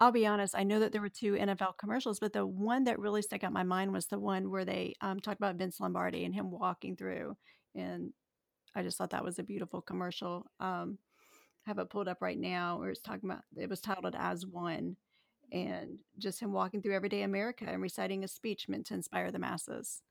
I'll 0.00 0.12
be 0.12 0.26
honest. 0.26 0.54
I 0.56 0.64
know 0.64 0.80
that 0.80 0.92
there 0.92 1.00
were 1.00 1.08
two 1.08 1.34
NFL 1.34 1.78
commercials, 1.78 2.18
but 2.18 2.32
the 2.32 2.46
one 2.46 2.84
that 2.84 2.98
really 2.98 3.22
stuck 3.22 3.44
out 3.44 3.52
my 3.52 3.62
mind 3.62 3.92
was 3.92 4.06
the 4.06 4.18
one 4.18 4.50
where 4.50 4.64
they 4.64 4.94
um, 5.00 5.20
talked 5.20 5.38
about 5.38 5.56
Vince 5.56 5.78
Lombardi 5.78 6.24
and 6.24 6.34
him 6.34 6.50
walking 6.50 6.96
through, 6.96 7.36
and 7.74 8.12
I 8.74 8.82
just 8.82 8.98
thought 8.98 9.10
that 9.10 9.24
was 9.24 9.38
a 9.38 9.44
beautiful 9.44 9.80
commercial. 9.80 10.46
Um, 10.58 10.98
I 11.66 11.70
have 11.70 11.78
it 11.78 11.90
pulled 11.90 12.08
up 12.08 12.20
right 12.20 12.38
now, 12.38 12.78
where 12.78 12.90
it's 12.90 13.00
talking 13.00 13.30
about. 13.30 13.42
It 13.56 13.70
was 13.70 13.80
titled 13.80 14.16
"As 14.18 14.44
One," 14.44 14.96
and 15.52 15.98
just 16.18 16.40
him 16.40 16.52
walking 16.52 16.82
through 16.82 16.96
everyday 16.96 17.22
America 17.22 17.64
and 17.68 17.80
reciting 17.80 18.24
a 18.24 18.28
speech 18.28 18.68
meant 18.68 18.86
to 18.86 18.94
inspire 18.94 19.30
the 19.30 19.38
masses. 19.38 20.02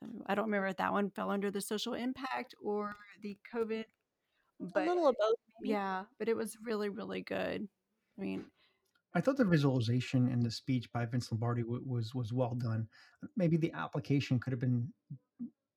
So 0.00 0.06
I 0.26 0.34
don't 0.34 0.46
remember 0.46 0.68
if 0.68 0.76
that 0.78 0.92
one 0.92 1.10
fell 1.10 1.30
under 1.30 1.50
the 1.50 1.60
social 1.60 1.94
impact 1.94 2.54
or 2.62 2.96
the 3.22 3.36
COVID. 3.54 3.84
But, 4.60 4.84
a 4.84 4.88
little 4.88 5.08
of 5.08 5.16
both. 5.20 5.36
Maybe. 5.60 5.72
Yeah, 5.72 6.04
but 6.18 6.28
it 6.28 6.36
was 6.36 6.56
really, 6.62 6.88
really 6.88 7.20
good. 7.20 7.68
I 8.18 8.22
mean, 8.22 8.44
I 9.14 9.20
thought 9.20 9.36
the 9.36 9.44
visualization 9.44 10.28
and 10.28 10.42
the 10.42 10.50
speech 10.50 10.90
by 10.92 11.06
Vince 11.06 11.30
Lombardi 11.32 11.62
w- 11.62 11.82
was 11.84 12.14
was 12.14 12.32
well 12.32 12.54
done. 12.54 12.88
Maybe 13.36 13.56
the 13.56 13.72
application 13.72 14.38
could 14.38 14.52
have 14.52 14.60
been 14.60 14.92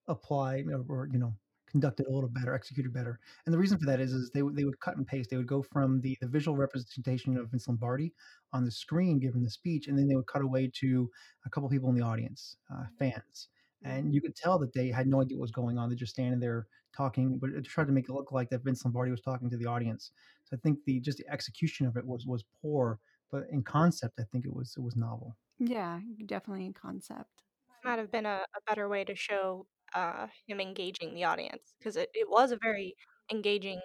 applied 0.07 0.67
or, 0.67 0.83
or, 0.89 1.09
you 1.11 1.19
know 1.19 1.35
conducted 1.67 2.05
a 2.05 2.11
little 2.11 2.27
better, 2.29 2.53
executed 2.53 2.91
better. 2.93 3.17
And 3.45 3.53
the 3.53 3.57
reason 3.57 3.77
for 3.79 3.85
that 3.85 4.01
is 4.01 4.11
is 4.11 4.29
they 4.31 4.41
they 4.53 4.65
would 4.65 4.79
cut 4.81 4.97
and 4.97 5.07
paste. 5.07 5.29
They 5.29 5.37
would 5.37 5.47
go 5.47 5.61
from 5.61 6.01
the 6.01 6.17
the 6.19 6.27
visual 6.27 6.57
representation 6.57 7.37
of 7.37 7.49
Vince 7.51 7.67
Lombardi 7.69 8.13
on 8.51 8.65
the 8.65 8.71
screen 8.71 9.19
giving 9.19 9.41
the 9.41 9.49
speech, 9.49 9.87
and 9.87 9.97
then 9.97 10.07
they 10.09 10.15
would 10.17 10.27
cut 10.27 10.41
away 10.41 10.69
to 10.81 11.09
a 11.45 11.49
couple 11.49 11.69
people 11.69 11.89
in 11.89 11.95
the 11.95 12.01
audience, 12.03 12.57
uh, 12.73 12.83
fans, 12.99 13.47
and 13.83 14.13
you 14.13 14.21
could 14.21 14.35
tell 14.35 14.59
that 14.59 14.73
they 14.73 14.89
had 14.89 15.07
no 15.07 15.21
idea 15.21 15.37
what 15.37 15.43
was 15.43 15.51
going 15.51 15.77
on. 15.77 15.87
They're 15.89 15.97
just 15.97 16.13
standing 16.13 16.41
there 16.41 16.67
talking, 16.95 17.37
but 17.39 17.51
it 17.51 17.63
tried 17.63 17.87
to 17.87 17.93
make 17.93 18.09
it 18.09 18.13
look 18.13 18.33
like 18.33 18.49
that 18.49 18.63
Vince 18.65 18.83
Lombardi 18.83 19.11
was 19.11 19.21
talking 19.21 19.49
to 19.49 19.57
the 19.57 19.65
audience. 19.65 20.11
So 20.43 20.57
I 20.57 20.59
think 20.59 20.79
the 20.85 20.99
just 20.99 21.19
the 21.19 21.29
execution 21.29 21.87
of 21.87 21.95
it 21.97 22.05
was 22.05 22.25
was 22.27 22.43
poor, 22.61 22.99
but 23.31 23.49
in 23.49 23.63
concept, 23.63 24.19
I 24.19 24.23
think 24.23 24.45
it 24.45 24.53
was 24.53 24.75
it 24.77 24.81
was 24.81 24.95
novel. 24.95 25.37
Yeah, 25.59 26.01
definitely 26.25 26.65
in 26.65 26.73
concept. 26.73 27.43
Might 27.83 27.99
have 27.99 28.11
been 28.11 28.25
a, 28.25 28.45
a 28.55 28.61
better 28.67 28.87
way 28.89 29.03
to 29.05 29.15
show 29.15 29.67
uh, 29.93 30.27
him 30.47 30.59
engaging 30.61 31.13
the 31.15 31.23
audience 31.23 31.73
because 31.79 31.95
it, 31.97 32.09
it 32.13 32.29
was 32.29 32.51
a 32.51 32.57
very 32.61 32.95
engaging 33.31 33.81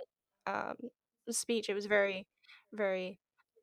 um, 0.47 0.77
speech. 1.31 1.69
It 1.71 1.75
was 1.75 1.87
very, 1.87 2.27
very 2.73 3.19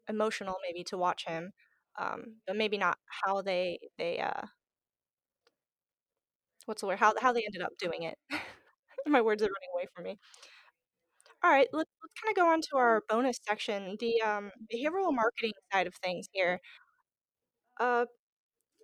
emotional, 0.09 0.55
maybe 0.63 0.83
to 0.85 0.97
watch 0.97 1.25
him. 1.25 1.51
um, 1.97 2.41
but 2.47 2.55
maybe 2.55 2.77
not 2.77 2.97
how 3.25 3.41
they 3.43 3.79
they 3.97 4.19
uh, 4.19 4.47
what's 6.65 6.81
the 6.81 6.87
word? 6.87 6.99
How 6.99 7.13
how 7.19 7.33
they 7.33 7.43
ended 7.45 7.61
up 7.61 7.73
doing 7.77 8.03
it. 8.03 8.17
My 9.07 9.21
words 9.21 9.41
are 9.43 9.47
running 9.47 9.69
away 9.75 9.87
from 9.95 10.05
me. 10.05 10.19
All 11.43 11.51
right, 11.51 11.67
let's 11.73 11.89
let's 12.01 12.13
kind 12.21 12.32
of 12.32 12.36
go 12.41 12.49
on 12.51 12.62
to 12.62 12.77
our 12.77 13.03
bonus 13.10 13.38
section, 13.45 13.97
the 13.99 14.21
um, 14.21 14.51
behavioral 14.73 15.13
marketing 15.13 15.51
side 15.71 15.88
of 15.88 15.95
things 15.95 16.27
here. 16.32 16.60
Uh, 17.79 18.06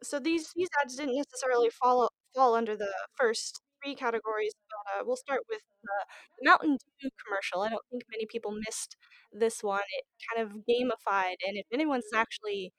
so 0.04 0.20
these 0.20 0.52
these 0.56 0.70
ads 0.84 0.96
didn't 0.98 1.18
necessarily 1.18 1.70
fall 1.72 2.12
fall 2.36 2.56
under 2.56 2.78
the 2.78 2.94
first 3.18 3.62
three 3.84 3.96
categories, 3.96 4.54
but 4.70 5.02
uh, 5.02 5.04
we'll 5.06 5.18
start 5.18 5.42
with 5.50 5.62
the 5.84 6.48
Mountain 6.50 6.78
Dew 7.02 7.10
commercial. 7.26 7.62
I 7.64 7.70
don't 7.70 7.84
think 7.92 8.04
many 8.12 8.26
people 8.32 8.52
missed 8.54 8.98
this 9.34 9.64
one. 9.64 9.82
It 10.00 10.06
kind 10.34 10.48
of 10.48 10.58
gamified, 10.70 11.38
and 11.48 11.58
if 11.58 11.66
anyone's 11.74 12.06
actually 12.16 12.74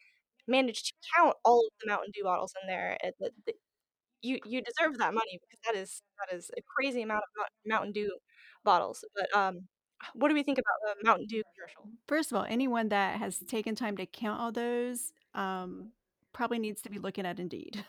managed 0.49 0.87
to 0.89 0.95
count 1.17 1.37
all 1.45 1.61
of 1.69 1.73
the 1.83 1.89
Mountain 1.91 2.13
Dew 2.15 2.25
bottles 2.25 2.55
in 2.63 2.69
there, 2.69 2.99
it, 3.05 3.15
the, 3.21 3.31
the, 3.47 3.55
you 4.23 4.39
you 4.47 4.63
deserve 4.63 4.99
that 4.99 5.15
money 5.15 5.41
because 5.43 5.61
that 5.67 5.77
is 5.81 6.03
that 6.21 6.37
is 6.37 6.51
a 6.59 6.63
crazy 6.77 7.03
amount 7.03 7.23
of 7.39 7.47
Mountain 7.67 7.93
Dew 7.93 8.11
bottles. 8.65 9.05
But 9.15 9.35
um, 9.37 9.69
what 10.15 10.29
do 10.29 10.35
we 10.35 10.43
think 10.43 10.59
about 10.59 10.75
the 10.83 11.07
Mountain 11.07 11.27
Dew 11.27 11.43
commercial? 11.55 11.89
First 12.07 12.33
of 12.33 12.39
all, 12.39 12.47
anyone 12.49 12.89
that 12.89 13.19
has 13.19 13.39
taken 13.39 13.75
time 13.75 13.97
to 13.97 14.07
count 14.07 14.41
all 14.41 14.53
those 14.53 15.13
um, 15.35 15.93
probably 16.33 16.59
needs 16.59 16.83
to 16.83 16.91
be 16.91 16.99
looking 16.99 17.27
at 17.27 17.39
Indeed. 17.39 17.85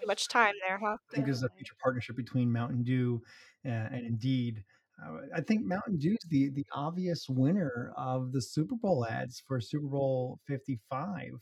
Too 0.00 0.06
much 0.06 0.28
time 0.28 0.54
there, 0.66 0.78
huh? 0.78 0.96
I 1.10 1.14
think 1.14 1.26
there's 1.26 1.42
a 1.42 1.48
future 1.50 1.74
partnership 1.82 2.16
between 2.16 2.50
Mountain 2.52 2.82
Dew 2.82 3.20
uh, 3.66 3.68
and 3.68 4.06
Indeed. 4.06 4.64
Uh, 5.04 5.18
I 5.36 5.40
think 5.40 5.64
Mountain 5.64 5.98
Dew 5.98 6.12
is 6.12 6.28
the 6.28 6.50
the 6.50 6.66
obvious 6.72 7.28
winner 7.28 7.92
of 7.96 8.32
the 8.32 8.42
Super 8.42 8.74
Bowl 8.74 9.06
ads 9.06 9.42
for 9.46 9.60
Super 9.60 9.86
Bowl 9.86 10.40
55. 10.48 11.34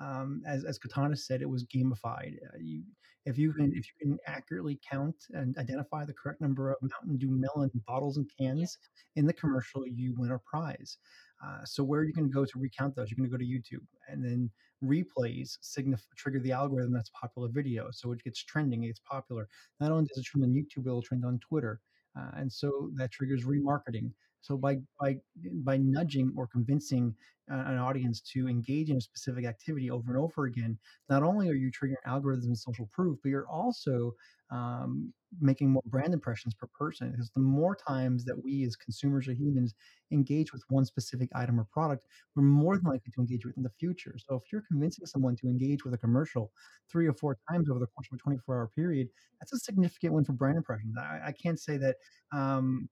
Um, 0.00 0.42
as 0.46 0.64
as 0.64 0.78
Katana 0.78 1.16
said, 1.16 1.42
it 1.42 1.48
was 1.48 1.64
gamified. 1.64 2.36
Uh, 2.42 2.58
you, 2.58 2.82
if 3.26 3.36
you 3.36 3.52
can 3.52 3.70
if 3.74 3.84
you 3.86 3.94
can 4.00 4.18
accurately 4.26 4.80
count 4.88 5.16
and 5.30 5.56
identify 5.58 6.04
the 6.04 6.14
correct 6.14 6.40
number 6.40 6.70
of 6.70 6.78
Mountain 6.80 7.18
Dew 7.18 7.30
melon 7.30 7.70
bottles 7.86 8.16
and 8.16 8.30
cans 8.38 8.78
in 9.16 9.26
the 9.26 9.32
commercial, 9.32 9.86
you 9.86 10.14
win 10.16 10.30
a 10.30 10.38
prize. 10.38 10.96
Uh, 11.44 11.64
so 11.64 11.82
where 11.84 12.00
are 12.00 12.04
you 12.04 12.12
going 12.12 12.28
to 12.28 12.32
go 12.32 12.44
to 12.44 12.58
recount 12.58 12.94
those? 12.96 13.10
You're 13.10 13.16
going 13.16 13.30
to 13.30 13.36
go 13.36 13.38
to 13.38 13.44
YouTube, 13.44 13.86
and 14.08 14.24
then 14.24 14.50
replays 14.82 15.58
signify 15.60 16.02
trigger 16.16 16.40
the 16.40 16.52
algorithm 16.52 16.92
that's 16.92 17.10
popular 17.10 17.48
video, 17.48 17.90
so 17.90 18.12
it 18.12 18.24
gets 18.24 18.42
trending, 18.42 18.84
it 18.84 18.88
gets 18.88 19.00
popular. 19.00 19.46
Not 19.80 19.92
only 19.92 20.06
does 20.06 20.18
it 20.18 20.24
trend 20.24 20.44
on 20.44 20.52
YouTube, 20.52 20.86
it'll 20.86 21.02
trend 21.02 21.24
on 21.24 21.38
Twitter, 21.40 21.80
uh, 22.18 22.30
and 22.34 22.50
so 22.50 22.90
that 22.94 23.12
triggers 23.12 23.44
remarketing. 23.44 24.12
So 24.42 24.56
by 24.56 24.78
by 25.00 25.16
by 25.64 25.76
nudging 25.76 26.32
or 26.36 26.46
convincing 26.46 27.14
uh, 27.50 27.64
an 27.66 27.78
audience 27.78 28.20
to 28.20 28.48
engage 28.48 28.90
in 28.90 28.96
a 28.96 29.00
specific 29.00 29.44
activity 29.44 29.90
over 29.90 30.14
and 30.14 30.22
over 30.22 30.44
again, 30.44 30.78
not 31.08 31.22
only 31.22 31.48
are 31.48 31.54
you 31.54 31.70
triggering 31.70 31.94
algorithms 32.06 32.44
and 32.44 32.56
social 32.56 32.88
proof, 32.92 33.18
but 33.22 33.30
you're 33.30 33.48
also 33.48 34.12
um, 34.50 35.12
making 35.40 35.70
more 35.70 35.82
brand 35.86 36.12
impressions 36.12 36.54
per 36.54 36.66
person. 36.68 37.10
Because 37.10 37.30
the 37.30 37.40
more 37.40 37.76
times 37.76 38.24
that 38.24 38.36
we 38.42 38.64
as 38.64 38.76
consumers 38.76 39.28
or 39.28 39.32
humans 39.32 39.74
engage 40.12 40.52
with 40.52 40.62
one 40.68 40.84
specific 40.84 41.28
item 41.34 41.58
or 41.58 41.66
product, 41.72 42.06
we're 42.34 42.42
more 42.42 42.76
than 42.76 42.86
likely 42.86 43.12
to 43.12 43.20
engage 43.20 43.44
with 43.44 43.56
in 43.56 43.62
the 43.62 43.70
future. 43.78 44.14
So 44.18 44.36
if 44.36 44.52
you're 44.52 44.64
convincing 44.68 45.06
someone 45.06 45.36
to 45.36 45.46
engage 45.48 45.84
with 45.84 45.94
a 45.94 45.98
commercial 45.98 46.52
three 46.90 47.06
or 47.06 47.14
four 47.14 47.36
times 47.50 47.70
over 47.70 47.78
the 47.78 47.86
course 47.86 48.08
of 48.12 48.16
a 48.16 48.22
24 48.22 48.56
hour 48.56 48.70
period, 48.74 49.08
that's 49.40 49.52
a 49.52 49.58
significant 49.58 50.14
win 50.14 50.24
for 50.24 50.32
brand 50.32 50.56
impressions. 50.56 50.94
I, 50.98 51.28
I 51.28 51.32
can't 51.32 51.58
say 51.58 51.76
that. 51.78 51.96
Um, 52.32 52.88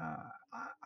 uh, 0.00 0.16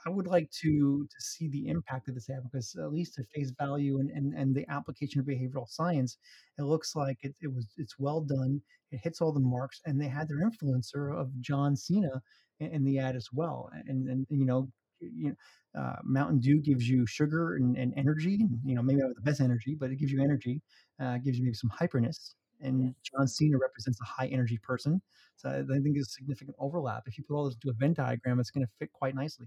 I 0.07 0.11
would 0.11 0.27
like 0.27 0.51
to 0.63 1.07
to 1.07 1.23
see 1.23 1.49
the 1.49 1.69
impact 1.69 2.09
of 2.09 2.15
this 2.15 2.29
because 2.45 2.75
at 2.77 2.93
least 2.93 3.19
at 3.19 3.29
face 3.29 3.53
value 3.59 3.99
and, 3.99 4.11
and, 4.11 4.35
and 4.35 4.55
the 4.55 4.67
application 4.71 5.21
of 5.21 5.27
behavioral 5.27 5.69
science, 5.69 6.19
it 6.59 6.63
looks 6.63 6.97
like 6.97 7.19
it, 7.23 7.35
it 7.41 7.53
was 7.53 7.69
it's 7.77 7.99
well 7.99 8.21
done. 8.21 8.61
It 8.93 9.01
hits 9.03 9.21
all 9.21 9.33
the 9.33 9.41
marks, 9.41 9.81
and 9.87 10.01
they 10.01 10.09
had 10.09 10.29
their 10.29 10.39
influencer 10.39 11.17
of 11.19 11.29
John 11.41 11.77
Cena 11.77 12.23
in, 12.61 12.73
in 12.73 12.85
the 12.85 12.99
ad 12.99 13.17
as 13.17 13.29
well. 13.33 13.71
And 13.87 14.09
and, 14.09 14.27
you 14.31 14.47
know, 14.47 14.69
you 15.01 15.31
know, 15.31 15.81
uh, 15.81 15.97
Mountain 16.05 16.41
Dew 16.41 16.61
gives 16.61 16.89
you 16.89 17.07
sugar 17.07 17.57
and, 17.57 17.77
and 17.77 17.93
energy. 17.97 18.39
You 18.65 18.75
know, 18.75 18.83
maybe 18.83 19.01
not 19.01 19.15
the 19.15 19.23
best 19.23 19.41
energy, 19.41 19.77
but 19.79 19.91
it 19.91 19.97
gives 19.97 20.13
you 20.13 20.23
energy. 20.23 20.63
Uh, 21.01 21.19
gives 21.19 21.39
you 21.39 21.45
maybe 21.45 21.55
some 21.55 21.71
hyperness. 21.71 22.35
And 22.61 22.95
John 23.03 23.27
Cena 23.27 23.59
represents 23.59 24.01
a 24.01 24.05
high 24.05 24.27
energy 24.27 24.59
person. 24.59 25.01
So 25.37 25.49
I 25.49 25.79
think 25.81 25.95
there's 25.95 26.15
significant 26.15 26.57
overlap. 26.59 27.05
If 27.07 27.17
you 27.17 27.25
put 27.25 27.35
all 27.35 27.45
this 27.47 27.55
into 27.55 27.71
a 27.71 27.73
Venn 27.73 27.95
diagram, 27.95 28.41
it's 28.41 28.51
going 28.51 28.67
to 28.67 28.73
fit 28.79 28.93
quite 28.93 29.15
nicely. 29.15 29.47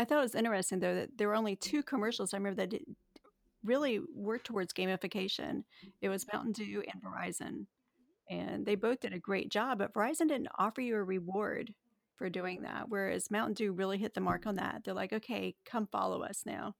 I 0.00 0.04
thought 0.04 0.18
it 0.18 0.22
was 0.22 0.34
interesting 0.34 0.80
though 0.80 0.94
that 0.94 1.10
there 1.16 1.28
were 1.28 1.36
only 1.36 1.56
two 1.56 1.82
commercials 1.82 2.32
I 2.32 2.38
remember 2.38 2.66
that 2.66 2.80
really 3.62 4.00
worked 4.14 4.46
towards 4.46 4.72
gamification. 4.72 5.64
It 6.00 6.08
was 6.08 6.26
Mountain 6.32 6.52
Dew 6.52 6.82
and 6.92 7.02
Verizon, 7.02 7.66
and 8.28 8.66
they 8.66 8.74
both 8.74 9.00
did 9.00 9.12
a 9.12 9.18
great 9.18 9.50
job. 9.50 9.78
But 9.78 9.94
Verizon 9.94 10.28
didn't 10.28 10.48
offer 10.58 10.80
you 10.80 10.96
a 10.96 11.02
reward 11.02 11.74
for 12.16 12.28
doing 12.28 12.62
that, 12.62 12.88
whereas 12.88 13.30
Mountain 13.30 13.54
Dew 13.54 13.72
really 13.72 13.98
hit 13.98 14.14
the 14.14 14.20
mark 14.20 14.46
on 14.46 14.56
that. 14.56 14.82
They're 14.84 14.94
like, 14.94 15.12
"Okay, 15.12 15.54
come 15.64 15.86
follow 15.86 16.22
us 16.22 16.42
now." 16.44 16.74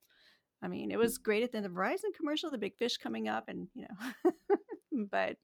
I 0.63 0.69
mean, 0.69 0.91
it 0.91 0.99
was 0.99 1.19
mm. 1.19 1.23
great 1.23 1.43
at 1.43 1.53
the 1.53 1.59
end 1.59 1.67
of 1.67 1.75
the 1.75 1.79
Verizon 1.79 2.15
commercial, 2.17 2.51
the 2.51 2.59
big 2.59 2.77
fish 2.77 2.97
coming 2.97 3.29
up, 3.29 3.49
and 3.49 3.69
you 3.75 3.83
know, 3.83 4.33
but 5.11 5.37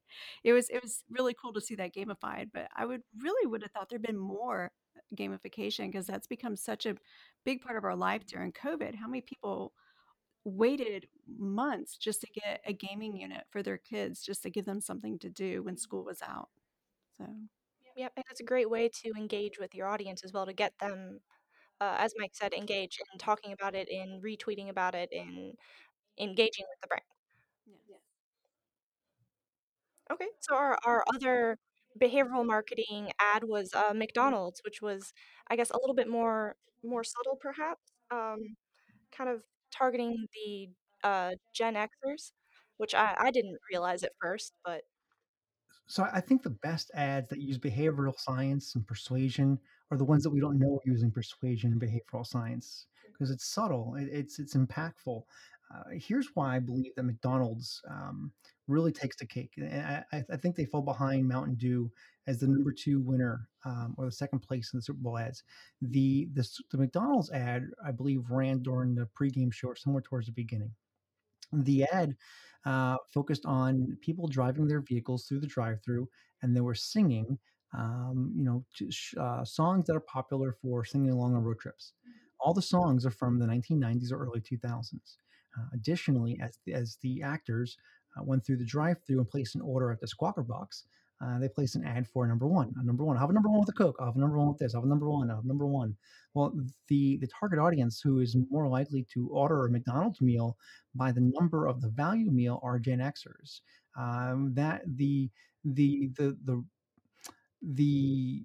it 0.44 0.52
was 0.52 0.68
it 0.70 0.82
was 0.82 1.04
really 1.10 1.34
cool 1.40 1.52
to 1.54 1.60
see 1.60 1.74
that 1.76 1.94
gamified. 1.94 2.50
But 2.52 2.68
I 2.76 2.86
would 2.86 3.02
really 3.20 3.46
would 3.46 3.62
have 3.62 3.72
thought 3.72 3.88
there'd 3.90 4.02
been 4.02 4.18
more 4.18 4.70
gamification 5.16 5.86
because 5.86 6.06
that's 6.06 6.26
become 6.26 6.56
such 6.56 6.86
a 6.86 6.96
big 7.44 7.62
part 7.62 7.76
of 7.76 7.84
our 7.84 7.96
life 7.96 8.26
during 8.26 8.52
COVID. 8.52 8.94
How 8.96 9.06
many 9.08 9.22
people 9.22 9.72
waited 10.44 11.08
months 11.38 11.96
just 11.96 12.20
to 12.22 12.28
get 12.34 12.60
a 12.66 12.72
gaming 12.72 13.16
unit 13.16 13.44
for 13.50 13.62
their 13.62 13.78
kids, 13.78 14.22
just 14.24 14.42
to 14.44 14.50
give 14.50 14.64
them 14.64 14.80
something 14.80 15.18
to 15.20 15.30
do 15.30 15.62
when 15.62 15.76
school 15.76 16.04
was 16.04 16.22
out? 16.22 16.48
So, 17.18 17.26
yep, 17.96 18.12
and 18.16 18.24
it's 18.30 18.40
a 18.40 18.44
great 18.44 18.70
way 18.70 18.88
to 19.02 19.10
engage 19.16 19.58
with 19.58 19.74
your 19.74 19.86
audience 19.88 20.22
as 20.24 20.32
well 20.32 20.46
to 20.46 20.52
get 20.52 20.72
them, 20.80 21.20
uh, 21.80 21.96
as 21.98 22.14
Mike 22.18 22.32
said, 22.34 22.54
engaged 22.54 23.00
in 23.12 23.18
talking 23.18 23.52
about 23.52 23.74
it, 23.74 23.88
in 23.90 24.20
retweeting 24.24 24.70
about 24.70 24.94
it, 24.94 25.10
in 25.12 25.54
engaging 26.18 26.66
with 26.70 26.80
the 26.82 26.88
brand. 26.88 27.04
Okay, 30.10 30.28
so 30.40 30.54
our, 30.56 30.78
our 30.84 31.04
other 31.14 31.58
behavioral 32.00 32.46
marketing 32.46 33.10
ad 33.20 33.44
was 33.44 33.74
uh, 33.74 33.92
McDonald's, 33.94 34.60
which 34.64 34.80
was, 34.80 35.12
I 35.48 35.56
guess, 35.56 35.70
a 35.70 35.78
little 35.78 35.94
bit 35.94 36.08
more 36.08 36.56
more 36.84 37.02
subtle, 37.04 37.36
perhaps, 37.40 37.82
um, 38.12 38.38
kind 39.12 39.28
of 39.30 39.42
targeting 39.72 40.26
the 40.34 40.68
uh, 41.04 41.32
Gen 41.54 41.74
Xers, 41.74 42.32
which 42.78 42.94
I, 42.94 43.16
I 43.18 43.30
didn't 43.32 43.58
realize 43.72 44.04
at 44.04 44.12
first, 44.22 44.54
but 44.64 44.82
So 45.86 46.06
I 46.12 46.20
think 46.20 46.42
the 46.42 46.50
best 46.50 46.90
ads 46.94 47.28
that 47.30 47.40
use 47.40 47.58
behavioral 47.58 48.18
science 48.18 48.74
and 48.74 48.86
persuasion 48.86 49.58
are 49.90 49.96
the 49.96 50.04
ones 50.04 50.22
that 50.22 50.30
we 50.30 50.40
don't 50.40 50.58
know 50.58 50.76
are 50.76 50.90
using 50.90 51.10
persuasion 51.10 51.72
and 51.72 51.80
behavioral 51.80 52.26
science 52.26 52.86
because 53.12 53.30
it's 53.30 53.46
subtle, 53.46 53.94
it, 53.96 54.08
it's 54.12 54.38
it's 54.38 54.54
impactful. 54.54 55.22
Uh, 55.74 55.84
here's 55.92 56.28
why 56.34 56.56
I 56.56 56.58
believe 56.60 56.94
that 56.96 57.04
McDonald's 57.04 57.80
um, 57.88 58.32
really 58.68 58.92
takes 58.92 59.16
the 59.16 59.26
cake, 59.26 59.54
and 59.56 60.04
I, 60.12 60.24
I 60.30 60.36
think 60.36 60.54
they 60.54 60.64
fall 60.64 60.82
behind 60.82 61.26
Mountain 61.26 61.56
Dew 61.56 61.90
as 62.26 62.38
the 62.38 62.46
number 62.46 62.72
two 62.72 63.00
winner 63.00 63.48
um, 63.64 63.94
or 63.96 64.04
the 64.04 64.12
second 64.12 64.40
place 64.40 64.70
in 64.72 64.78
the 64.78 64.82
Super 64.82 65.00
Bowl 65.00 65.18
ads. 65.18 65.42
The, 65.80 66.28
the 66.34 66.46
the 66.70 66.78
McDonald's 66.78 67.30
ad 67.32 67.64
I 67.84 67.90
believe 67.90 68.30
ran 68.30 68.62
during 68.62 68.94
the 68.94 69.08
pregame 69.18 69.52
show 69.52 69.68
or 69.68 69.76
somewhere 69.76 70.02
towards 70.02 70.26
the 70.26 70.32
beginning. 70.32 70.70
The 71.52 71.84
ad 71.84 72.16
uh, 72.66 72.96
focused 73.12 73.46
on 73.46 73.96
people 74.02 74.28
driving 74.28 74.68
their 74.68 74.82
vehicles 74.82 75.24
through 75.24 75.40
the 75.40 75.46
drive-through, 75.46 76.08
and 76.42 76.54
they 76.54 76.60
were 76.60 76.74
singing, 76.74 77.38
um, 77.76 78.32
you 78.36 78.44
know, 78.44 78.64
uh, 79.18 79.44
songs 79.44 79.86
that 79.86 79.96
are 79.96 80.00
popular 80.00 80.52
for 80.60 80.84
singing 80.84 81.10
along 81.10 81.34
on 81.34 81.42
road 81.42 81.58
trips. 81.58 81.94
All 82.40 82.52
the 82.52 82.62
songs 82.62 83.06
are 83.06 83.10
from 83.10 83.38
the 83.38 83.46
1990s 83.46 84.12
or 84.12 84.22
early 84.22 84.40
2000s. 84.40 85.16
Uh, 85.58 85.64
additionally, 85.72 86.38
as 86.42 86.58
as 86.72 86.98
the 87.02 87.22
actors 87.22 87.78
uh, 88.18 88.22
went 88.22 88.44
through 88.44 88.56
the 88.56 88.64
drive-through 88.64 89.18
and 89.18 89.28
placed 89.28 89.54
an 89.54 89.60
order 89.60 89.90
at 89.90 90.00
the 90.00 90.06
Squawker 90.06 90.46
box, 90.46 90.84
uh, 91.20 91.38
they 91.38 91.48
placed 91.48 91.74
an 91.74 91.84
ad 91.84 92.06
for 92.06 92.26
number 92.26 92.46
one. 92.46 92.72
A 92.78 92.84
number 92.84 93.04
one. 93.04 93.16
I 93.16 93.20
have 93.20 93.30
a 93.30 93.32
number 93.32 93.48
one 93.48 93.60
with 93.60 93.68
a 93.68 93.72
Coke. 93.72 93.96
I 94.00 94.04
have 94.04 94.16
a 94.16 94.20
number 94.20 94.38
one 94.38 94.48
with 94.48 94.58
this. 94.58 94.74
I 94.74 94.78
have 94.78 94.84
a 94.84 94.88
number 94.88 95.10
one. 95.10 95.30
I 95.30 95.34
have 95.34 95.44
a 95.44 95.48
number 95.48 95.66
one. 95.66 95.96
Well, 96.34 96.54
the 96.86 97.16
the 97.16 97.26
target 97.26 97.58
audience 97.58 98.00
who 98.00 98.20
is 98.20 98.36
more 98.50 98.68
likely 98.68 99.04
to 99.14 99.28
order 99.30 99.66
a 99.66 99.70
McDonald's 99.70 100.20
meal 100.20 100.56
by 100.94 101.10
the 101.10 101.32
number 101.38 101.66
of 101.66 101.80
the 101.80 101.88
value 101.88 102.30
meal 102.30 102.60
are 102.62 102.78
Gen 102.78 103.00
Xers. 103.00 103.60
Um, 103.98 104.52
that 104.54 104.82
the 104.96 105.28
the 105.64 106.08
the 106.16 106.36
the 106.44 106.64
the 107.62 108.44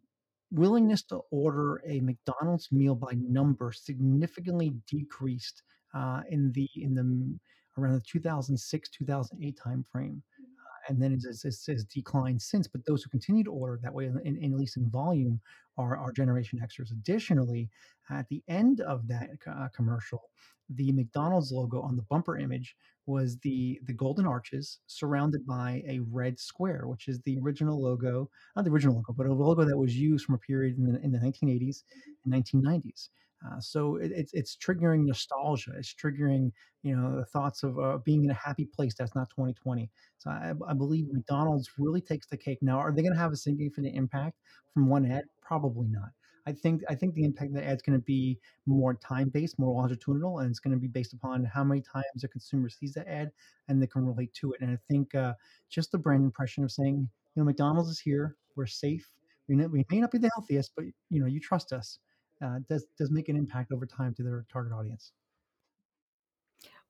willingness 0.52 1.04
to 1.04 1.20
order 1.30 1.82
a 1.86 2.00
McDonald's 2.00 2.72
meal 2.72 2.96
by 2.96 3.14
number 3.14 3.72
significantly 3.72 4.74
decreased 4.88 5.62
uh, 5.94 6.22
in 6.30 6.52
the 6.54 6.68
in 6.76 6.96
the 6.96 7.40
around 7.78 7.94
the 7.94 8.02
2006 8.02 8.90
2008 8.90 9.58
timeframe 9.58 9.76
mm-hmm. 9.94 10.44
uh, 10.44 10.90
and 10.90 11.02
then 11.02 11.14
it's, 11.14 11.46
it's, 11.46 11.68
it's 11.68 11.84
declined 11.86 12.42
since. 12.42 12.68
But 12.68 12.86
those 12.86 13.04
who 13.04 13.10
continue 13.10 13.44
to 13.44 13.52
order 13.52 13.80
that 13.84 13.94
way, 13.94 14.06
in, 14.06 14.20
in, 14.26 14.54
at 14.54 14.60
least 14.60 14.78
in 14.78 14.90
volume, 14.90 15.40
are, 15.78 15.98
are 15.98 16.12
Generation 16.12 16.60
Xers. 16.60 16.92
Additionally, 16.92 17.70
at 18.10 18.28
the 18.28 18.44
end 18.48 18.82
of 18.82 19.08
that 19.08 19.30
uh, 19.48 19.68
commercial, 19.76 20.22
the 20.70 20.92
McDonald's 20.92 21.52
logo 21.52 21.82
on 21.82 21.96
the 21.96 22.04
bumper 22.04 22.38
image 22.38 22.76
was 23.06 23.38
the 23.40 23.80
the 23.86 23.94
golden 23.94 24.26
arches 24.26 24.80
surrounded 24.88 25.46
by 25.46 25.84
a 25.88 26.00
red 26.10 26.40
square, 26.40 26.88
which 26.88 27.08
is 27.08 27.20
the 27.22 27.38
original 27.40 27.82
logo, 27.82 28.30
not 28.56 28.64
the 28.64 28.72
original 28.72 28.96
logo, 28.96 29.14
but 29.14 29.26
a 29.26 29.34
logo 29.34 29.66
that 29.66 29.78
was 29.78 29.96
used 29.96 30.26
from 30.26 30.36
a 30.36 30.40
period 30.40 30.78
in 30.78 30.94
the, 30.94 31.00
in 31.02 31.12
the 31.12 31.20
1980s 31.20 31.84
mm-hmm. 31.84 32.34
and 32.34 32.46
1990s. 32.46 33.10
Uh, 33.46 33.60
so 33.60 33.98
it, 33.98 34.12
it's 34.16 34.34
it's 34.34 34.56
triggering 34.56 35.06
nostalgia. 35.06 35.72
It's 35.78 35.94
triggering 35.94 36.52
you 36.82 36.96
know 36.96 37.16
the 37.18 37.26
thoughts 37.26 37.64
of 37.64 37.78
uh, 37.80 37.98
being 38.06 38.24
in 38.24 38.32
a 38.32 38.36
happy 38.36 38.66
place 38.66 38.94
that's 38.98 39.16
not 39.16 39.30
2020. 39.30 39.90
So 40.18 40.30
I, 40.30 40.54
I 40.68 40.74
believe 40.74 41.08
McDonald's 41.12 41.72
really 41.78 42.02
takes 42.02 42.28
the 42.28 42.38
cake. 42.38 42.60
Now, 42.62 42.78
are 42.80 42.92
they 42.92 43.02
going 43.02 43.14
to 43.14 43.20
have 43.20 43.34
a 43.34 43.38
significant 43.38 43.96
impact 43.96 44.38
from 44.74 44.88
one 44.88 45.06
ad? 45.12 45.26
Probably 45.42 45.88
not. 45.90 46.10
I 46.46 46.52
think 46.52 46.82
I 46.90 46.96
think 46.96 47.14
the 47.14 47.24
impact 47.24 47.50
of 47.50 47.56
the 47.56 47.66
ad 47.66 47.78
is 47.78 47.82
going 47.82 47.98
to 47.98 48.04
be 48.04 48.40
more 48.66 48.96
time 48.96 49.30
based, 49.30 49.60
more 49.60 49.74
longitudinal, 49.74 50.40
and 50.40 50.50
it's 50.50 50.60
going 50.60 50.76
to 50.76 50.80
be 50.80 50.88
based 50.88 51.14
upon 51.14 51.46
how 51.46 51.64
many 51.64 51.82
times 51.82 52.24
a 52.24 52.28
consumer 52.28 52.70
sees 52.70 52.94
that 52.94 53.08
ad 53.08 53.32
and 53.68 53.82
they 53.82 53.88
can 53.88 54.06
relate 54.06 54.34
to 54.36 54.54
it. 54.54 54.62
And 54.62 54.72
I 54.72 54.78
think 54.90 55.16
uh, 55.16 55.34
just 55.70 55.92
the 55.92 55.98
brand 55.98 56.24
impression 56.24 56.64
of 56.64 56.72
saying, 56.72 57.10
you 57.36 57.42
know, 57.42 57.46
McDonald's 57.46 57.90
is 57.90 58.00
here, 58.00 58.36
we're 58.56 58.68
safe. 58.68 59.08
We, 59.48 59.56
we 59.56 59.86
may 59.90 60.00
not 60.00 60.12
be 60.12 60.18
the 60.18 60.32
healthiest, 60.36 60.72
but 60.76 60.86
you 61.10 61.20
know, 61.20 61.28
you 61.28 61.40
trust 61.40 61.74
us. 61.74 62.00
Uh, 62.42 62.60
does 62.70 62.86
does 62.98 63.12
make 63.12 63.30
an 63.30 63.36
impact 63.36 63.72
over 63.72 63.86
time 63.86 64.14
to 64.16 64.24
their 64.24 64.46
target 64.52 64.74
audience. 64.74 65.12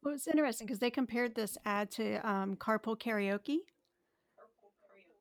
Well, 0.01 0.13
it's 0.13 0.27
interesting 0.27 0.67
because 0.67 0.79
they 0.79 0.91
compared 0.91 1.35
this 1.35 1.57
ad 1.65 1.91
to 1.91 2.15
um, 2.29 2.55
carpool 2.55 2.99
karaoke, 2.99 3.59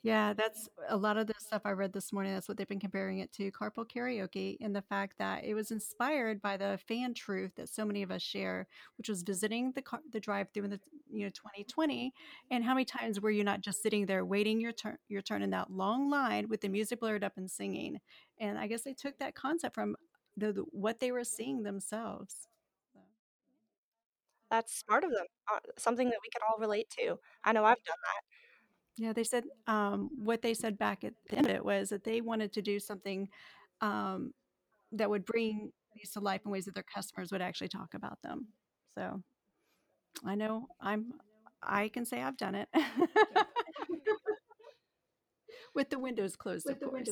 yeah, 0.04 0.32
that's 0.32 0.68
a 0.88 0.96
lot 0.96 1.16
of 1.16 1.28
the 1.28 1.34
stuff 1.38 1.62
I 1.64 1.70
read 1.70 1.92
this 1.92 2.12
morning. 2.12 2.34
That's 2.34 2.48
what 2.48 2.56
they've 2.56 2.66
been 2.66 2.80
comparing 2.80 3.20
it 3.20 3.32
to 3.34 3.52
carpool 3.52 3.86
karaoke, 3.88 4.56
and 4.60 4.74
the 4.74 4.82
fact 4.82 5.16
that 5.18 5.44
it 5.44 5.54
was 5.54 5.70
inspired 5.70 6.42
by 6.42 6.56
the 6.56 6.80
fan 6.88 7.14
truth 7.14 7.52
that 7.54 7.68
so 7.68 7.84
many 7.84 8.02
of 8.02 8.10
us 8.10 8.20
share, 8.20 8.66
which 8.98 9.08
was 9.08 9.22
visiting 9.22 9.70
the 9.76 9.82
car, 9.82 10.00
the 10.10 10.18
drive-through 10.18 10.64
in 10.64 10.70
the 10.70 10.80
you 11.12 11.24
know 11.24 11.30
2020. 11.30 12.12
And 12.50 12.64
how 12.64 12.74
many 12.74 12.84
times 12.84 13.20
were 13.20 13.30
you 13.30 13.44
not 13.44 13.60
just 13.60 13.80
sitting 13.80 14.04
there 14.04 14.24
waiting 14.24 14.60
your 14.60 14.72
turn, 14.72 14.98
your 15.08 15.22
turn 15.22 15.40
in 15.40 15.50
that 15.50 15.70
long 15.70 16.10
line 16.10 16.48
with 16.48 16.62
the 16.62 16.68
music 16.68 16.98
blurred 16.98 17.22
up 17.22 17.34
and 17.36 17.48
singing? 17.48 18.00
And 18.40 18.58
I 18.58 18.66
guess 18.66 18.82
they 18.82 18.94
took 18.94 19.16
that 19.18 19.36
concept 19.36 19.72
from 19.76 19.94
the, 20.36 20.52
the 20.52 20.62
what 20.72 21.00
they 21.00 21.12
were 21.12 21.24
seeing 21.24 21.62
themselves. 21.62 22.48
That's 24.50 24.74
smart 24.74 25.04
of 25.04 25.10
them. 25.10 25.26
Uh, 25.52 25.58
something 25.78 26.08
that 26.10 26.18
we 26.22 26.28
can 26.30 26.42
all 26.48 26.58
relate 26.58 26.90
to. 26.98 27.18
I 27.44 27.52
know 27.52 27.64
I've 27.64 27.82
done 27.84 27.96
that. 28.04 28.22
Yeah, 29.04 29.12
they 29.12 29.24
said 29.24 29.44
um, 29.66 30.10
what 30.16 30.42
they 30.42 30.54
said 30.54 30.78
back 30.78 31.04
at 31.04 31.14
the 31.30 31.38
end 31.38 31.46
of 31.48 31.54
it 31.54 31.64
was 31.64 31.88
that 31.90 32.04
they 32.04 32.20
wanted 32.20 32.52
to 32.54 32.62
do 32.62 32.78
something 32.78 33.28
um, 33.80 34.32
that 34.92 35.10
would 35.10 35.24
bring 35.24 35.72
these 35.94 36.10
to 36.12 36.20
life 36.20 36.42
in 36.44 36.50
ways 36.50 36.66
that 36.66 36.74
their 36.74 36.84
customers 36.94 37.32
would 37.32 37.42
actually 37.42 37.68
talk 37.68 37.94
about 37.94 38.18
them. 38.22 38.48
So 38.96 39.22
I 40.24 40.34
know 40.34 40.68
I'm 40.80 41.12
I 41.62 41.88
can 41.88 42.04
say 42.04 42.22
I've 42.22 42.36
done 42.36 42.54
it. 42.54 42.68
With 45.74 45.90
the 45.90 45.98
windows 45.98 46.36
closed, 46.36 46.66
With 46.66 46.82
of 46.82 46.90
course. 46.90 47.08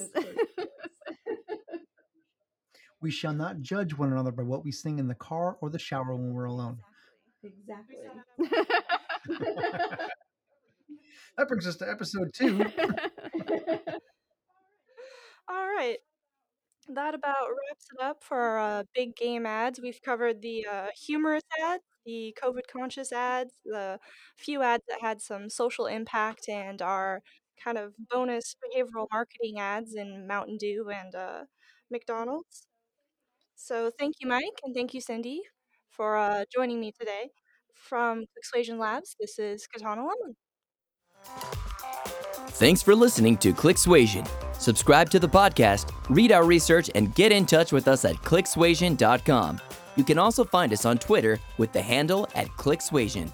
Closed, 3.00 3.02
we 3.02 3.10
shall 3.10 3.32
not 3.32 3.60
judge 3.60 3.94
one 3.94 4.12
another 4.12 4.32
by 4.32 4.42
what 4.42 4.64
we 4.64 4.72
sing 4.72 4.98
in 4.98 5.08
the 5.08 5.14
car 5.14 5.56
or 5.60 5.70
the 5.70 5.78
shower 5.78 6.14
when 6.14 6.32
we're 6.32 6.44
alone. 6.44 6.78
Exactly. 7.42 7.96
exactly. 8.38 8.76
that 11.36 11.48
brings 11.48 11.66
us 11.66 11.76
to 11.76 11.88
episode 11.88 12.32
two. 12.34 12.58
All 15.48 15.66
right. 15.66 15.98
That 16.92 17.14
about 17.14 17.48
wraps 17.48 17.86
it 17.94 18.02
up 18.02 18.22
for 18.22 18.38
our 18.38 18.58
uh, 18.80 18.82
big 18.94 19.14
game 19.16 19.46
ads. 19.46 19.80
We've 19.80 20.00
covered 20.04 20.42
the 20.42 20.66
uh, 20.70 20.88
humorous 21.06 21.44
ads, 21.62 21.84
the 22.04 22.36
COVID 22.42 22.66
conscious 22.72 23.12
ads, 23.12 23.52
the 23.64 24.00
few 24.36 24.62
ads 24.62 24.82
that 24.88 25.00
had 25.00 25.20
some 25.20 25.48
social 25.48 25.86
impact, 25.86 26.48
and 26.48 26.82
our 26.82 27.22
kind 27.62 27.78
of 27.78 27.94
bonus 28.10 28.56
behavioral 28.56 29.06
marketing 29.12 29.60
ads 29.60 29.94
in 29.94 30.26
Mountain 30.26 30.56
Dew 30.58 30.90
and 30.90 31.14
uh, 31.14 31.44
McDonald's. 31.92 32.66
So 33.62 33.90
thank 33.98 34.16
you, 34.20 34.26
Mike, 34.26 34.58
and 34.64 34.74
thank 34.74 34.94
you, 34.94 35.02
Cindy, 35.02 35.42
for 35.90 36.16
uh, 36.16 36.44
joining 36.52 36.80
me 36.80 36.92
today. 36.98 37.30
From 37.74 38.24
Clicksuasion 38.24 38.78
Labs, 38.78 39.14
this 39.20 39.38
is 39.38 39.66
Katana 39.66 40.00
Lemon. 40.00 40.34
Thanks 42.52 42.82
for 42.82 42.94
listening 42.94 43.36
to 43.38 43.52
Clicksuasion. 43.52 44.26
Subscribe 44.58 45.10
to 45.10 45.18
the 45.18 45.28
podcast, 45.28 45.92
read 46.08 46.32
our 46.32 46.44
research, 46.44 46.90
and 46.94 47.14
get 47.14 47.32
in 47.32 47.44
touch 47.44 47.70
with 47.70 47.86
us 47.86 48.06
at 48.06 48.16
clicksuasion.com. 48.16 49.60
You 49.96 50.04
can 50.04 50.18
also 50.18 50.42
find 50.42 50.72
us 50.72 50.86
on 50.86 50.96
Twitter 50.96 51.38
with 51.58 51.72
the 51.72 51.82
handle 51.82 52.28
at 52.34 52.48
Clicksuasion. 52.48 53.30